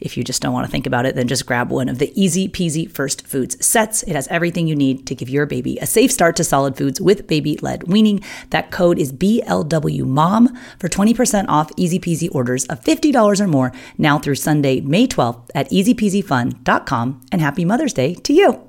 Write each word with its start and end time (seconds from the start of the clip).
if 0.00 0.16
you 0.16 0.24
just 0.24 0.42
don't 0.42 0.52
want 0.52 0.66
to 0.66 0.70
think 0.70 0.86
about 0.86 1.06
it, 1.06 1.14
then 1.14 1.28
just 1.28 1.46
grab 1.46 1.70
one 1.70 1.88
of 1.88 1.98
the 1.98 2.12
ezpz 2.16 2.90
first 2.90 3.26
foods 3.26 3.64
sets. 3.64 4.02
It 4.04 4.14
has 4.14 4.28
everything 4.28 4.66
you 4.66 4.76
need 4.76 5.06
to 5.06 5.14
give 5.14 5.28
your 5.28 5.46
baby 5.46 5.78
a 5.78 5.86
safe 5.86 6.10
start 6.10 6.36
to 6.36 6.44
solid 6.44 6.76
foods 6.76 7.00
with 7.00 7.26
baby 7.26 7.56
led 7.58 7.84
weaning. 7.88 8.22
That 8.50 8.70
code 8.70 8.98
is 8.98 9.12
BLWMOM 9.12 10.56
for 10.78 10.88
20% 10.88 11.46
off 11.48 11.74
ezpz 11.76 12.34
orders 12.34 12.64
of 12.66 12.80
$50 12.80 13.40
or 13.40 13.46
more 13.46 13.72
now 13.98 14.18
through 14.18 14.36
Sunday, 14.36 14.80
May 14.80 15.06
12th 15.06 15.50
at 15.54 15.70
ezpzfun.com. 15.70 17.20
And 17.32 17.40
happy 17.40 17.64
Mother's 17.64 17.92
Day 17.92 18.14
to 18.14 18.32
you. 18.32 18.62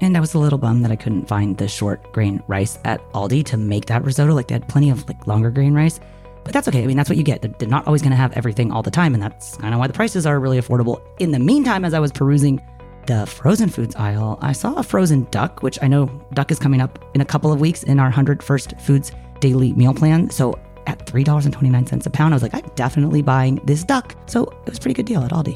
And 0.00 0.16
I 0.16 0.20
was 0.20 0.32
a 0.32 0.38
little 0.38 0.58
bummed 0.58 0.82
that 0.84 0.90
I 0.90 0.96
couldn't 0.96 1.28
find 1.28 1.58
the 1.58 1.68
short 1.68 2.12
grain 2.12 2.42
rice 2.48 2.78
at 2.84 3.00
Aldi 3.12 3.44
to 3.46 3.58
make 3.58 3.86
that 3.86 4.02
risotto. 4.02 4.32
Like 4.32 4.48
they 4.48 4.54
had 4.54 4.68
plenty 4.68 4.88
of 4.88 5.06
like 5.06 5.26
longer 5.26 5.50
grain 5.50 5.74
rice. 5.74 6.00
But 6.50 6.54
that's 6.54 6.66
okay. 6.66 6.82
I 6.82 6.86
mean, 6.88 6.96
that's 6.96 7.08
what 7.08 7.16
you 7.16 7.22
get. 7.22 7.42
They're 7.60 7.68
not 7.68 7.86
always 7.86 8.02
going 8.02 8.10
to 8.10 8.16
have 8.16 8.32
everything 8.32 8.72
all 8.72 8.82
the 8.82 8.90
time. 8.90 9.14
And 9.14 9.22
that's 9.22 9.56
kind 9.58 9.72
of 9.72 9.78
why 9.78 9.86
the 9.86 9.92
prices 9.92 10.26
are 10.26 10.40
really 10.40 10.60
affordable. 10.60 11.00
In 11.20 11.30
the 11.30 11.38
meantime, 11.38 11.84
as 11.84 11.94
I 11.94 12.00
was 12.00 12.10
perusing 12.10 12.60
the 13.06 13.24
frozen 13.24 13.68
foods 13.68 13.94
aisle, 13.94 14.36
I 14.42 14.50
saw 14.50 14.74
a 14.74 14.82
frozen 14.82 15.28
duck, 15.30 15.62
which 15.62 15.78
I 15.80 15.86
know 15.86 16.06
duck 16.34 16.50
is 16.50 16.58
coming 16.58 16.80
up 16.80 16.98
in 17.14 17.20
a 17.20 17.24
couple 17.24 17.52
of 17.52 17.60
weeks 17.60 17.84
in 17.84 18.00
our 18.00 18.06
100 18.06 18.42
First 18.42 18.74
Foods 18.80 19.12
daily 19.38 19.74
meal 19.74 19.94
plan. 19.94 20.28
So 20.28 20.58
at 20.88 21.06
$3.29 21.06 22.04
a 22.04 22.10
pound, 22.10 22.34
I 22.34 22.36
was 22.36 22.42
like, 22.42 22.54
I'm 22.54 22.68
definitely 22.74 23.22
buying 23.22 23.60
this 23.62 23.84
duck. 23.84 24.16
So 24.26 24.42
it 24.42 24.70
was 24.70 24.78
a 24.78 24.80
pretty 24.80 24.94
good 24.94 25.06
deal 25.06 25.22
at 25.22 25.30
Aldi. 25.30 25.54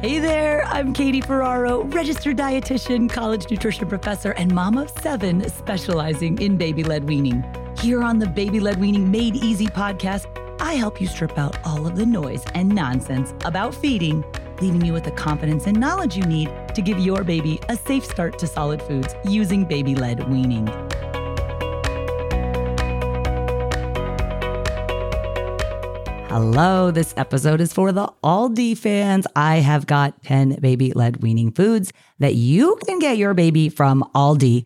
Hey 0.00 0.18
there, 0.18 0.64
I'm 0.64 0.94
Katie 0.94 1.20
Ferraro, 1.20 1.84
registered 1.84 2.38
dietitian, 2.38 3.10
college 3.10 3.50
nutrition 3.50 3.86
professor, 3.86 4.30
and 4.30 4.54
mom 4.54 4.78
of 4.78 4.88
seven 4.88 5.46
specializing 5.50 6.38
in 6.38 6.56
baby 6.56 6.84
led 6.84 7.04
weaning. 7.04 7.44
Here 7.80 8.02
on 8.02 8.18
the 8.18 8.26
Baby 8.26 8.58
Led 8.58 8.80
Weaning 8.80 9.10
Made 9.10 9.36
Easy 9.36 9.66
podcast, 9.66 10.26
I 10.60 10.74
help 10.74 11.00
you 11.00 11.06
strip 11.06 11.38
out 11.38 11.58
all 11.64 11.86
of 11.86 11.94
the 11.94 12.06
noise 12.06 12.42
and 12.54 12.74
nonsense 12.74 13.34
about 13.44 13.74
feeding, 13.74 14.24
leaving 14.60 14.84
you 14.84 14.94
with 14.94 15.04
the 15.04 15.10
confidence 15.10 15.66
and 15.66 15.78
knowledge 15.78 16.16
you 16.16 16.24
need 16.24 16.50
to 16.74 16.80
give 16.80 16.98
your 16.98 17.22
baby 17.22 17.60
a 17.68 17.76
safe 17.76 18.04
start 18.04 18.38
to 18.38 18.46
solid 18.46 18.80
foods 18.82 19.14
using 19.24 19.64
baby 19.64 19.94
led 19.94 20.28
weaning. 20.28 20.66
Hello, 26.28 26.90
this 26.90 27.14
episode 27.16 27.60
is 27.60 27.72
for 27.72 27.92
the 27.92 28.10
Aldi 28.24 28.76
fans. 28.76 29.26
I 29.36 29.56
have 29.56 29.86
got 29.86 30.22
10 30.24 30.60
baby 30.60 30.92
led 30.92 31.22
weaning 31.22 31.52
foods 31.52 31.92
that 32.18 32.34
you 32.34 32.78
can 32.86 32.98
get 32.98 33.16
your 33.18 33.34
baby 33.34 33.68
from 33.68 34.02
Aldi 34.14 34.64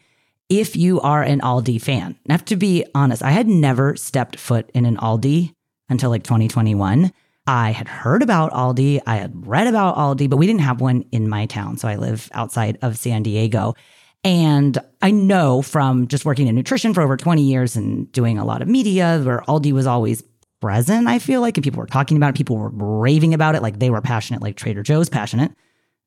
if 0.51 0.77
you 0.77 1.01
are 1.01 1.23
an 1.23 1.41
Aldi 1.41 1.81
fan. 1.81 2.17
I 2.29 2.33
have 2.33 2.45
to 2.47 2.57
be 2.57 2.85
honest, 2.95 3.23
I 3.23 3.31
had 3.31 3.49
never 3.49 3.97
stepped 3.97 4.39
foot 4.39 4.69
in 4.75 4.85
an 4.85 4.97
Aldi 4.97 5.55
until 5.89 6.11
like 6.11 6.25
2021. 6.25 7.13
I 7.47 7.71
had 7.71 7.89
heard 7.89 8.23
about 8.23 8.53
Aldi, 8.53 9.01
I 9.07 9.17
had 9.17 9.47
read 9.47 9.67
about 9.67 9.97
Aldi, 9.97 10.29
but 10.29 10.37
we 10.37 10.47
didn't 10.47 10.61
have 10.61 10.81
one 10.81 11.05
in 11.13 11.29
my 11.29 11.47
town. 11.47 11.79
So 11.79 11.89
I 11.89 11.97
live 11.97 12.29
outside 12.33 12.79
of 12.83 12.99
San 12.99 13.23
Diego. 13.23 13.75
And 14.23 14.77
I 15.01 15.11
know 15.11 15.63
from 15.63 16.07
just 16.07 16.27
working 16.27 16.47
in 16.47 16.55
nutrition 16.55 16.93
for 16.93 17.01
over 17.01 17.17
20 17.17 17.43
years 17.43 17.77
and 17.77 18.11
doing 18.13 18.37
a 18.37 18.45
lot 18.45 18.61
of 18.61 18.69
media 18.69 19.21
where 19.25 19.41
Aldi 19.49 19.73
was 19.73 19.87
always 19.87 20.23
present, 20.61 21.09
I 21.09 21.19
feel 21.19 21.41
like, 21.41 21.57
and 21.57 21.65
people 21.65 21.81
were 21.81 21.87
talking 21.87 22.19
about 22.19 22.31
it, 22.31 22.37
people 22.37 22.59
were 22.59 22.69
raving 22.69 23.33
about 23.33 23.55
it, 23.55 23.63
like 23.63 23.79
they 23.79 23.89
were 23.89 24.03
passionate, 24.03 24.43
like 24.43 24.57
Trader 24.57 24.83
Joe's 24.83 25.09
passionate. 25.09 25.53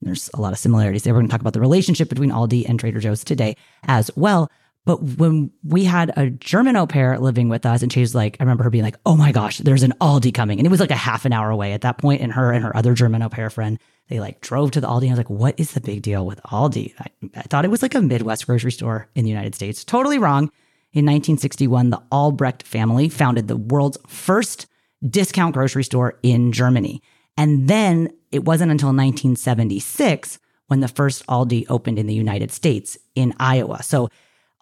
There's 0.03 0.29
a 0.33 0.41
lot 0.41 0.53
of 0.53 0.59
similarities 0.59 1.03
there. 1.03 1.13
We're 1.13 1.19
going 1.19 1.27
to 1.27 1.31
talk 1.31 1.41
about 1.41 1.53
the 1.53 1.61
relationship 1.61 2.09
between 2.09 2.31
Aldi 2.31 2.67
and 2.67 2.79
Trader 2.79 2.99
Joe's 2.99 3.23
today 3.23 3.55
as 3.83 4.11
well. 4.15 4.49
But 4.85 5.01
when 5.17 5.51
we 5.63 5.85
had 5.85 6.11
a 6.17 6.29
German 6.29 6.75
au 6.75 6.85
pair 6.85 7.17
living 7.17 7.47
with 7.47 7.65
us, 7.65 7.81
and 7.81 7.91
she 7.91 8.01
was 8.01 8.13
like, 8.13 8.35
I 8.39 8.43
remember 8.43 8.63
her 8.63 8.69
being 8.69 8.83
like, 8.83 8.97
oh 9.05 9.15
my 9.15 9.31
gosh, 9.31 9.59
there's 9.59 9.83
an 9.83 9.93
Aldi 10.01 10.33
coming. 10.33 10.59
And 10.59 10.67
it 10.67 10.71
was 10.71 10.81
like 10.81 10.91
a 10.91 10.95
half 10.95 11.23
an 11.23 11.31
hour 11.31 11.49
away 11.49 11.71
at 11.71 11.81
that 11.81 11.97
point. 11.97 12.21
And 12.21 12.33
her 12.33 12.51
and 12.51 12.63
her 12.63 12.75
other 12.75 12.93
German 12.93 13.23
au 13.23 13.29
pair 13.29 13.49
friend, 13.49 13.79
they 14.09 14.19
like 14.19 14.41
drove 14.41 14.71
to 14.71 14.81
the 14.81 14.87
Aldi. 14.87 15.07
I 15.07 15.11
was 15.11 15.17
like, 15.17 15.29
what 15.29 15.57
is 15.57 15.71
the 15.71 15.79
big 15.79 16.01
deal 16.01 16.25
with 16.25 16.41
Aldi? 16.43 16.93
I, 16.99 17.07
I 17.35 17.41
thought 17.43 17.63
it 17.63 17.71
was 17.71 17.81
like 17.81 17.95
a 17.95 18.01
Midwest 18.01 18.45
grocery 18.45 18.73
store 18.73 19.07
in 19.15 19.23
the 19.23 19.29
United 19.29 19.55
States. 19.55 19.85
Totally 19.85 20.17
wrong. 20.17 20.51
In 20.91 21.05
1961, 21.05 21.89
the 21.89 22.03
Albrecht 22.11 22.63
family 22.63 23.09
founded 23.09 23.47
the 23.47 23.57
world's 23.57 23.97
first 24.05 24.67
discount 25.07 25.53
grocery 25.53 25.83
store 25.83 26.19
in 26.23 26.51
Germany. 26.51 27.01
And 27.37 27.67
then 27.67 28.09
it 28.33 28.43
wasn't 28.43 28.71
until 28.71 28.87
1976 28.87 30.39
when 30.67 30.79
the 30.79 30.87
first 30.87 31.25
Aldi 31.27 31.65
opened 31.69 31.99
in 31.99 32.07
the 32.07 32.13
United 32.13 32.51
States 32.51 32.97
in 33.15 33.33
Iowa. 33.39 33.83
So 33.83 34.09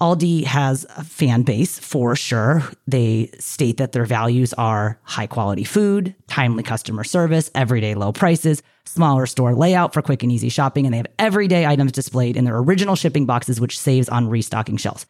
Aldi 0.01 0.43
has 0.43 0.85
a 0.97 1.03
fan 1.03 1.43
base 1.43 1.79
for 1.79 2.15
sure. 2.15 2.63
They 2.87 3.29
state 3.39 3.77
that 3.77 3.93
their 3.93 4.03
values 4.03 4.51
are 4.53 4.99
high 5.03 5.27
quality 5.27 5.63
food, 5.63 6.15
timely 6.27 6.63
customer 6.63 7.03
service, 7.03 7.49
everyday 7.55 7.93
low 7.93 8.11
prices, 8.11 8.61
smaller 8.85 9.25
store 9.25 9.55
layout 9.55 9.93
for 9.93 10.01
quick 10.01 10.23
and 10.23 10.31
easy 10.31 10.49
shopping, 10.49 10.85
and 10.85 10.93
they 10.93 10.97
have 10.97 11.07
everyday 11.17 11.65
items 11.65 11.91
displayed 11.91 12.35
in 12.35 12.45
their 12.45 12.57
original 12.57 12.95
shipping 12.95 13.25
boxes, 13.25 13.61
which 13.61 13.79
saves 13.79 14.09
on 14.09 14.27
restocking 14.27 14.77
shelves. 14.77 15.05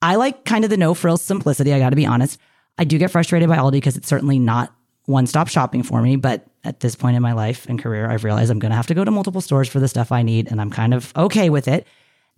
I 0.00 0.16
like 0.16 0.44
kind 0.44 0.64
of 0.64 0.70
the 0.70 0.76
no 0.76 0.94
frills 0.94 1.22
simplicity, 1.22 1.72
I 1.72 1.78
gotta 1.78 1.94
be 1.94 2.06
honest. 2.06 2.40
I 2.78 2.84
do 2.84 2.98
get 2.98 3.10
frustrated 3.10 3.48
by 3.48 3.58
Aldi 3.58 3.72
because 3.72 3.96
it's 3.96 4.08
certainly 4.08 4.38
not 4.38 4.74
one 5.04 5.26
stop 5.26 5.48
shopping 5.48 5.82
for 5.82 6.00
me. 6.02 6.16
But 6.16 6.46
at 6.64 6.80
this 6.80 6.94
point 6.94 7.16
in 7.16 7.22
my 7.22 7.32
life 7.32 7.66
and 7.68 7.82
career, 7.82 8.10
I've 8.10 8.24
realized 8.24 8.50
I'm 8.50 8.58
going 8.58 8.70
to 8.70 8.76
have 8.76 8.86
to 8.88 8.94
go 8.94 9.04
to 9.04 9.10
multiple 9.10 9.40
stores 9.40 9.68
for 9.68 9.80
the 9.80 9.88
stuff 9.88 10.12
I 10.12 10.22
need. 10.22 10.50
And 10.50 10.60
I'm 10.60 10.70
kind 10.70 10.94
of 10.94 11.12
okay 11.16 11.50
with 11.50 11.68
it. 11.68 11.86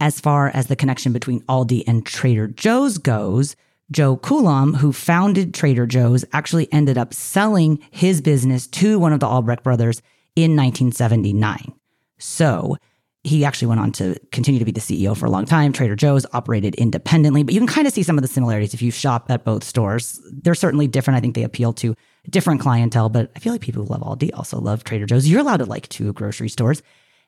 As 0.01 0.21
far 0.21 0.49
as 0.49 0.67
the 0.67 0.77
connection 0.77 1.13
between 1.13 1.41
Aldi 1.43 1.85
and 1.87 2.05
Trader 2.05 2.49
Joe's 2.49 2.99
goes, 2.99 3.55
Joe 3.91 4.17
Coulombe, 4.17 4.75
who 4.75 4.93
founded 4.93 5.55
Trader 5.55 5.87
Joe's, 5.87 6.25
actually 6.33 6.73
ended 6.73 6.99
up 6.99 7.15
selling 7.15 7.79
his 7.91 8.21
business 8.21 8.67
to 8.69 8.99
one 8.99 9.13
of 9.13 9.21
the 9.21 9.27
Albrecht 9.27 9.63
brothers 9.63 10.01
in 10.35 10.57
1979. 10.57 11.73
So 12.19 12.77
he 13.23 13.45
actually 13.45 13.69
went 13.69 13.81
on 13.81 13.93
to 13.93 14.19
continue 14.33 14.59
to 14.59 14.65
be 14.65 14.73
the 14.73 14.81
CEO 14.81 15.17
for 15.17 15.27
a 15.27 15.31
long 15.31 15.45
time. 15.45 15.73
Trader 15.73 15.97
Joe's 15.97 16.27
operated 16.33 16.75
independently, 16.75 17.43
but 17.43 17.55
you 17.55 17.61
can 17.61 17.69
kind 17.69 17.87
of 17.87 17.93
see 17.93 18.03
some 18.03 18.19
of 18.19 18.23
the 18.23 18.29
similarities 18.29 18.75
if 18.75 18.83
you 18.83 18.91
shop 18.91 19.31
at 19.31 19.45
both 19.45 19.65
stores. 19.65 20.21
They're 20.31 20.55
certainly 20.55 20.87
different. 20.87 21.17
I 21.17 21.21
think 21.21 21.35
they 21.35 21.45
appeal 21.45 21.73
to 21.75 21.95
different 22.31 22.61
clientele, 22.61 23.09
but 23.09 23.31
I 23.37 23.39
feel 23.39 23.53
like 23.53 23.61
people 23.61 23.85
who 23.85 23.93
love 23.93 24.03
Aldi 24.03 24.31
also 24.35 24.59
love 24.59 24.85
Trader 24.85 25.07
Joe's. 25.07 25.29
You're 25.29 25.41
allowed 25.41 25.59
to 25.59 25.67
like 25.67 25.89
two 25.89 26.13
grocery 26.13 26.49
stores. 26.49 26.83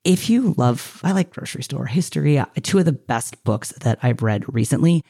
If 0.04 0.30
you 0.30 0.54
love, 0.56 1.00
I 1.02 1.12
like 1.12 1.32
grocery 1.32 1.62
store 1.62 1.86
history. 1.86 2.38
Uh, 2.38 2.46
two 2.62 2.78
of 2.78 2.84
the 2.84 2.92
best 2.92 3.42
books 3.44 3.72
that 3.80 3.98
I've 4.02 4.22
read 4.22 4.44
recently, 4.54 5.04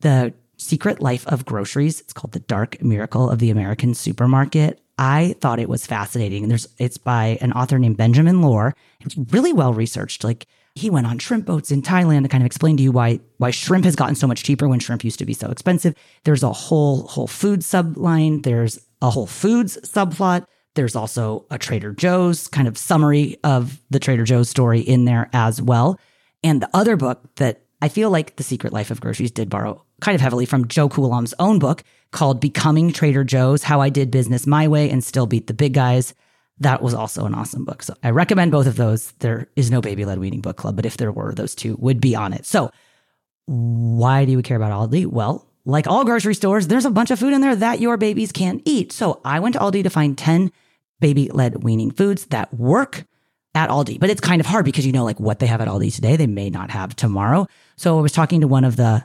the 0.00 0.34
Secret 0.58 1.00
Life 1.00 1.26
of 1.26 1.44
Groceries. 1.44 2.00
It's 2.00 2.12
called 2.12 2.32
The 2.32 2.40
Dark 2.40 2.82
Miracle 2.82 3.30
of 3.30 3.38
the 3.38 3.50
American 3.50 3.94
Supermarket. 3.94 4.80
I 4.98 5.34
thought 5.40 5.58
it 5.58 5.68
was 5.68 5.86
fascinating. 5.86 6.48
There's 6.48 6.68
it's 6.78 6.98
by 6.98 7.38
an 7.40 7.52
author 7.52 7.78
named 7.78 7.96
Benjamin 7.96 8.42
Lorr. 8.42 8.74
It's 9.00 9.16
really 9.16 9.52
well 9.52 9.72
researched. 9.72 10.22
Like 10.22 10.46
he 10.74 10.90
went 10.90 11.06
on 11.06 11.18
shrimp 11.18 11.46
boats 11.46 11.70
in 11.70 11.82
Thailand 11.82 12.22
to 12.22 12.28
kind 12.28 12.42
of 12.42 12.46
explain 12.46 12.76
to 12.76 12.82
you 12.82 12.92
why 12.92 13.20
why 13.38 13.50
shrimp 13.50 13.84
has 13.84 13.96
gotten 13.96 14.14
so 14.14 14.26
much 14.26 14.44
cheaper 14.44 14.68
when 14.68 14.78
shrimp 14.80 15.02
used 15.02 15.18
to 15.18 15.26
be 15.26 15.34
so 15.34 15.50
expensive. 15.50 15.94
There's 16.24 16.42
a 16.42 16.52
whole 16.52 17.06
whole 17.08 17.26
food 17.26 17.60
subline. 17.60 18.42
There's 18.42 18.78
a 19.02 19.10
Whole 19.10 19.26
Foods 19.26 19.76
subplot. 19.82 20.46
There's 20.74 20.96
also 20.96 21.44
a 21.50 21.58
Trader 21.58 21.92
Joe's 21.92 22.48
kind 22.48 22.66
of 22.66 22.78
summary 22.78 23.36
of 23.44 23.82
the 23.90 23.98
Trader 23.98 24.24
Joe's 24.24 24.48
story 24.48 24.80
in 24.80 25.04
there 25.04 25.28
as 25.34 25.60
well. 25.60 26.00
And 26.42 26.62
the 26.62 26.70
other 26.72 26.96
book 26.96 27.22
that 27.36 27.62
I 27.82 27.88
feel 27.88 28.10
like 28.10 28.36
The 28.36 28.42
Secret 28.42 28.72
Life 28.72 28.90
of 28.90 29.00
Groceries 29.00 29.32
did 29.32 29.50
borrow 29.50 29.84
kind 30.00 30.14
of 30.14 30.20
heavily 30.20 30.46
from 30.46 30.68
Joe 30.68 30.88
Coulombe's 30.88 31.34
own 31.38 31.58
book 31.58 31.82
called 32.12 32.40
Becoming 32.40 32.92
Trader 32.92 33.24
Joe's 33.24 33.64
How 33.64 33.80
I 33.80 33.90
Did 33.90 34.10
Business 34.10 34.46
My 34.46 34.68
Way 34.68 34.88
and 34.88 35.04
Still 35.04 35.26
Beat 35.26 35.46
the 35.46 35.54
Big 35.54 35.74
Guys. 35.74 36.14
That 36.58 36.80
was 36.80 36.94
also 36.94 37.26
an 37.26 37.34
awesome 37.34 37.64
book. 37.64 37.82
So 37.82 37.94
I 38.02 38.10
recommend 38.10 38.52
both 38.52 38.66
of 38.66 38.76
those. 38.76 39.12
There 39.18 39.48
is 39.56 39.70
no 39.70 39.80
baby 39.80 40.04
led 40.04 40.20
weaning 40.20 40.40
book 40.40 40.56
club, 40.56 40.76
but 40.76 40.86
if 40.86 40.96
there 40.96 41.10
were, 41.10 41.34
those 41.34 41.54
two 41.54 41.76
would 41.80 42.00
be 42.00 42.14
on 42.14 42.32
it. 42.32 42.46
So 42.46 42.70
why 43.46 44.24
do 44.24 44.36
we 44.36 44.42
care 44.42 44.56
about 44.56 44.90
Aldi? 44.90 45.06
Well, 45.06 45.46
like 45.64 45.86
all 45.86 46.04
grocery 46.04 46.34
stores, 46.34 46.66
there's 46.66 46.84
a 46.84 46.90
bunch 46.90 47.10
of 47.10 47.18
food 47.18 47.32
in 47.32 47.40
there 47.40 47.56
that 47.56 47.80
your 47.80 47.96
babies 47.96 48.32
can't 48.32 48.62
eat. 48.64 48.92
So 48.92 49.20
I 49.24 49.40
went 49.40 49.54
to 49.54 49.60
Aldi 49.60 49.82
to 49.84 49.90
find 49.90 50.16
10 50.16 50.50
baby 51.00 51.28
led 51.32 51.62
weaning 51.62 51.90
foods 51.90 52.26
that 52.26 52.52
work 52.54 53.04
at 53.54 53.70
Aldi. 53.70 54.00
But 54.00 54.10
it's 54.10 54.20
kind 54.20 54.40
of 54.40 54.46
hard 54.46 54.64
because 54.64 54.86
you 54.86 54.92
know, 54.92 55.04
like 55.04 55.20
what 55.20 55.38
they 55.38 55.46
have 55.46 55.60
at 55.60 55.68
Aldi 55.68 55.94
today, 55.94 56.16
they 56.16 56.26
may 56.26 56.50
not 56.50 56.70
have 56.70 56.96
tomorrow. 56.96 57.46
So 57.76 57.98
I 57.98 58.02
was 58.02 58.12
talking 58.12 58.40
to 58.40 58.48
one 58.48 58.64
of 58.64 58.76
the 58.76 59.04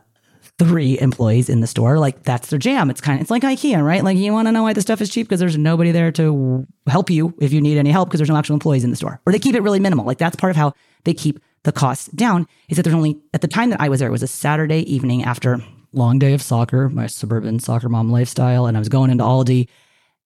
three 0.60 1.00
employees 1.00 1.50
in 1.50 1.60
the 1.60 1.68
store. 1.68 2.00
Like 2.00 2.24
that's 2.24 2.50
their 2.50 2.58
jam. 2.58 2.90
It's 2.90 3.02
kind 3.02 3.18
of, 3.18 3.22
it's 3.22 3.32
like 3.32 3.44
IKEA, 3.44 3.84
right? 3.84 4.04
Like 4.04 4.18
you 4.18 4.34
want 4.34 4.48
to 4.48 4.52
know 4.52 4.64
why 4.64 4.74
the 4.74 4.82
stuff 4.82 5.02
is 5.02 5.10
cheap 5.10 5.28
because 5.28 5.40
there's 5.40 5.58
nobody 5.58 5.92
there 5.92 6.12
to 6.14 6.66
help 6.88 7.10
you 7.10 7.36
if 7.40 7.54
you 7.54 7.62
need 7.62 7.78
any 7.78 7.92
help 7.92 8.10
because 8.10 8.20
there's 8.20 8.30
no 8.30 8.38
actual 8.38 8.56
employees 8.56 8.84
in 8.84 8.90
the 8.90 8.96
store. 8.96 9.22
Or 9.26 9.34
they 9.34 9.40
keep 9.40 9.56
it 9.56 9.62
really 9.62 9.80
minimal. 9.80 10.06
Like 10.06 10.18
that's 10.18 10.36
part 10.36 10.50
of 10.50 10.56
how 10.56 10.74
they 11.04 11.14
keep 11.14 11.40
the 11.64 11.72
costs 11.72 12.08
down 12.08 12.48
is 12.70 12.78
that 12.78 12.84
there's 12.84 12.96
only, 12.96 13.20
at 13.34 13.42
the 13.42 13.48
time 13.48 13.70
that 13.70 13.82
I 13.82 13.90
was 13.90 14.00
there, 14.00 14.08
it 14.08 14.12
was 14.12 14.24
a 14.24 14.28
Saturday 14.28 14.80
evening 14.92 15.24
after 15.24 15.62
long 15.98 16.20
day 16.20 16.34
of 16.34 16.42
soccer, 16.42 16.90
my 16.90 17.08
suburban 17.08 17.60
soccer 17.60 17.90
mom 17.90 18.12
lifestyle. 18.12 18.66
And 18.66 18.78
I 18.78 18.80
was 18.80 18.90
going 18.90 19.10
into 19.10 19.24
Aldi 19.24 19.68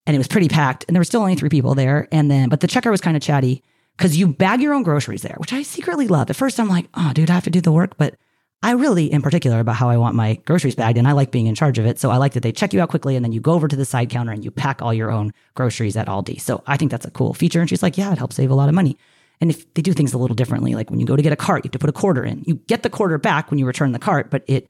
and 0.06 0.14
it 0.14 0.18
was 0.18 0.28
pretty 0.28 0.48
packed 0.48 0.84
and 0.86 0.94
there 0.94 1.00
were 1.00 1.04
still 1.04 1.20
only 1.22 1.34
three 1.34 1.48
people 1.48 1.74
there. 1.74 2.08
And 2.12 2.30
then, 2.30 2.48
but 2.48 2.60
the 2.60 2.66
checker 2.66 2.90
was 2.90 3.00
kind 3.00 3.16
of 3.16 3.22
chatty 3.22 3.62
because 3.96 4.16
you 4.16 4.28
bag 4.28 4.60
your 4.60 4.74
own 4.74 4.82
groceries 4.82 5.22
there, 5.22 5.36
which 5.38 5.52
I 5.52 5.62
secretly 5.62 6.08
love. 6.08 6.30
At 6.30 6.36
first, 6.36 6.58
I'm 6.58 6.68
like, 6.68 6.88
oh, 6.94 7.12
dude, 7.14 7.30
I 7.30 7.34
have 7.34 7.44
to 7.44 7.50
do 7.50 7.60
the 7.60 7.72
work. 7.72 7.96
But 7.96 8.16
I 8.64 8.72
really 8.72 9.12
am 9.12 9.22
particular 9.22 9.58
about 9.58 9.74
how 9.74 9.88
I 9.88 9.96
want 9.96 10.14
my 10.14 10.34
groceries 10.44 10.76
bagged 10.76 10.96
and 10.96 11.08
I 11.08 11.12
like 11.12 11.32
being 11.32 11.46
in 11.46 11.54
charge 11.54 11.78
of 11.78 11.86
it. 11.86 11.98
So 11.98 12.10
I 12.10 12.16
like 12.16 12.34
that 12.34 12.44
they 12.44 12.52
check 12.52 12.72
you 12.72 12.80
out 12.80 12.90
quickly 12.90 13.16
and 13.16 13.24
then 13.24 13.32
you 13.32 13.40
go 13.40 13.52
over 13.52 13.66
to 13.66 13.74
the 13.74 13.84
side 13.84 14.08
counter 14.08 14.30
and 14.30 14.44
you 14.44 14.52
pack 14.52 14.80
all 14.80 14.94
your 14.94 15.10
own 15.10 15.32
groceries 15.54 15.96
at 15.96 16.06
Aldi. 16.06 16.40
So 16.40 16.62
I 16.66 16.76
think 16.76 16.92
that's 16.92 17.04
a 17.04 17.10
cool 17.10 17.34
feature. 17.34 17.60
And 17.60 17.68
she's 17.68 17.82
like, 17.82 17.98
yeah, 17.98 18.12
it 18.12 18.18
helps 18.18 18.36
save 18.36 18.50
a 18.50 18.54
lot 18.54 18.68
of 18.68 18.74
money. 18.74 18.96
And 19.40 19.50
if 19.50 19.72
they 19.74 19.82
do 19.82 19.92
things 19.92 20.12
a 20.12 20.18
little 20.18 20.36
differently, 20.36 20.76
like 20.76 20.90
when 20.90 21.00
you 21.00 21.06
go 21.06 21.16
to 21.16 21.22
get 21.22 21.32
a 21.32 21.36
cart, 21.36 21.64
you 21.64 21.68
have 21.68 21.72
to 21.72 21.78
put 21.80 21.90
a 21.90 21.92
quarter 21.92 22.24
in. 22.24 22.44
You 22.46 22.54
get 22.68 22.84
the 22.84 22.90
quarter 22.90 23.18
back 23.18 23.50
when 23.50 23.58
you 23.58 23.66
return 23.66 23.90
the 23.90 23.98
cart, 23.98 24.30
but 24.30 24.44
it 24.46 24.68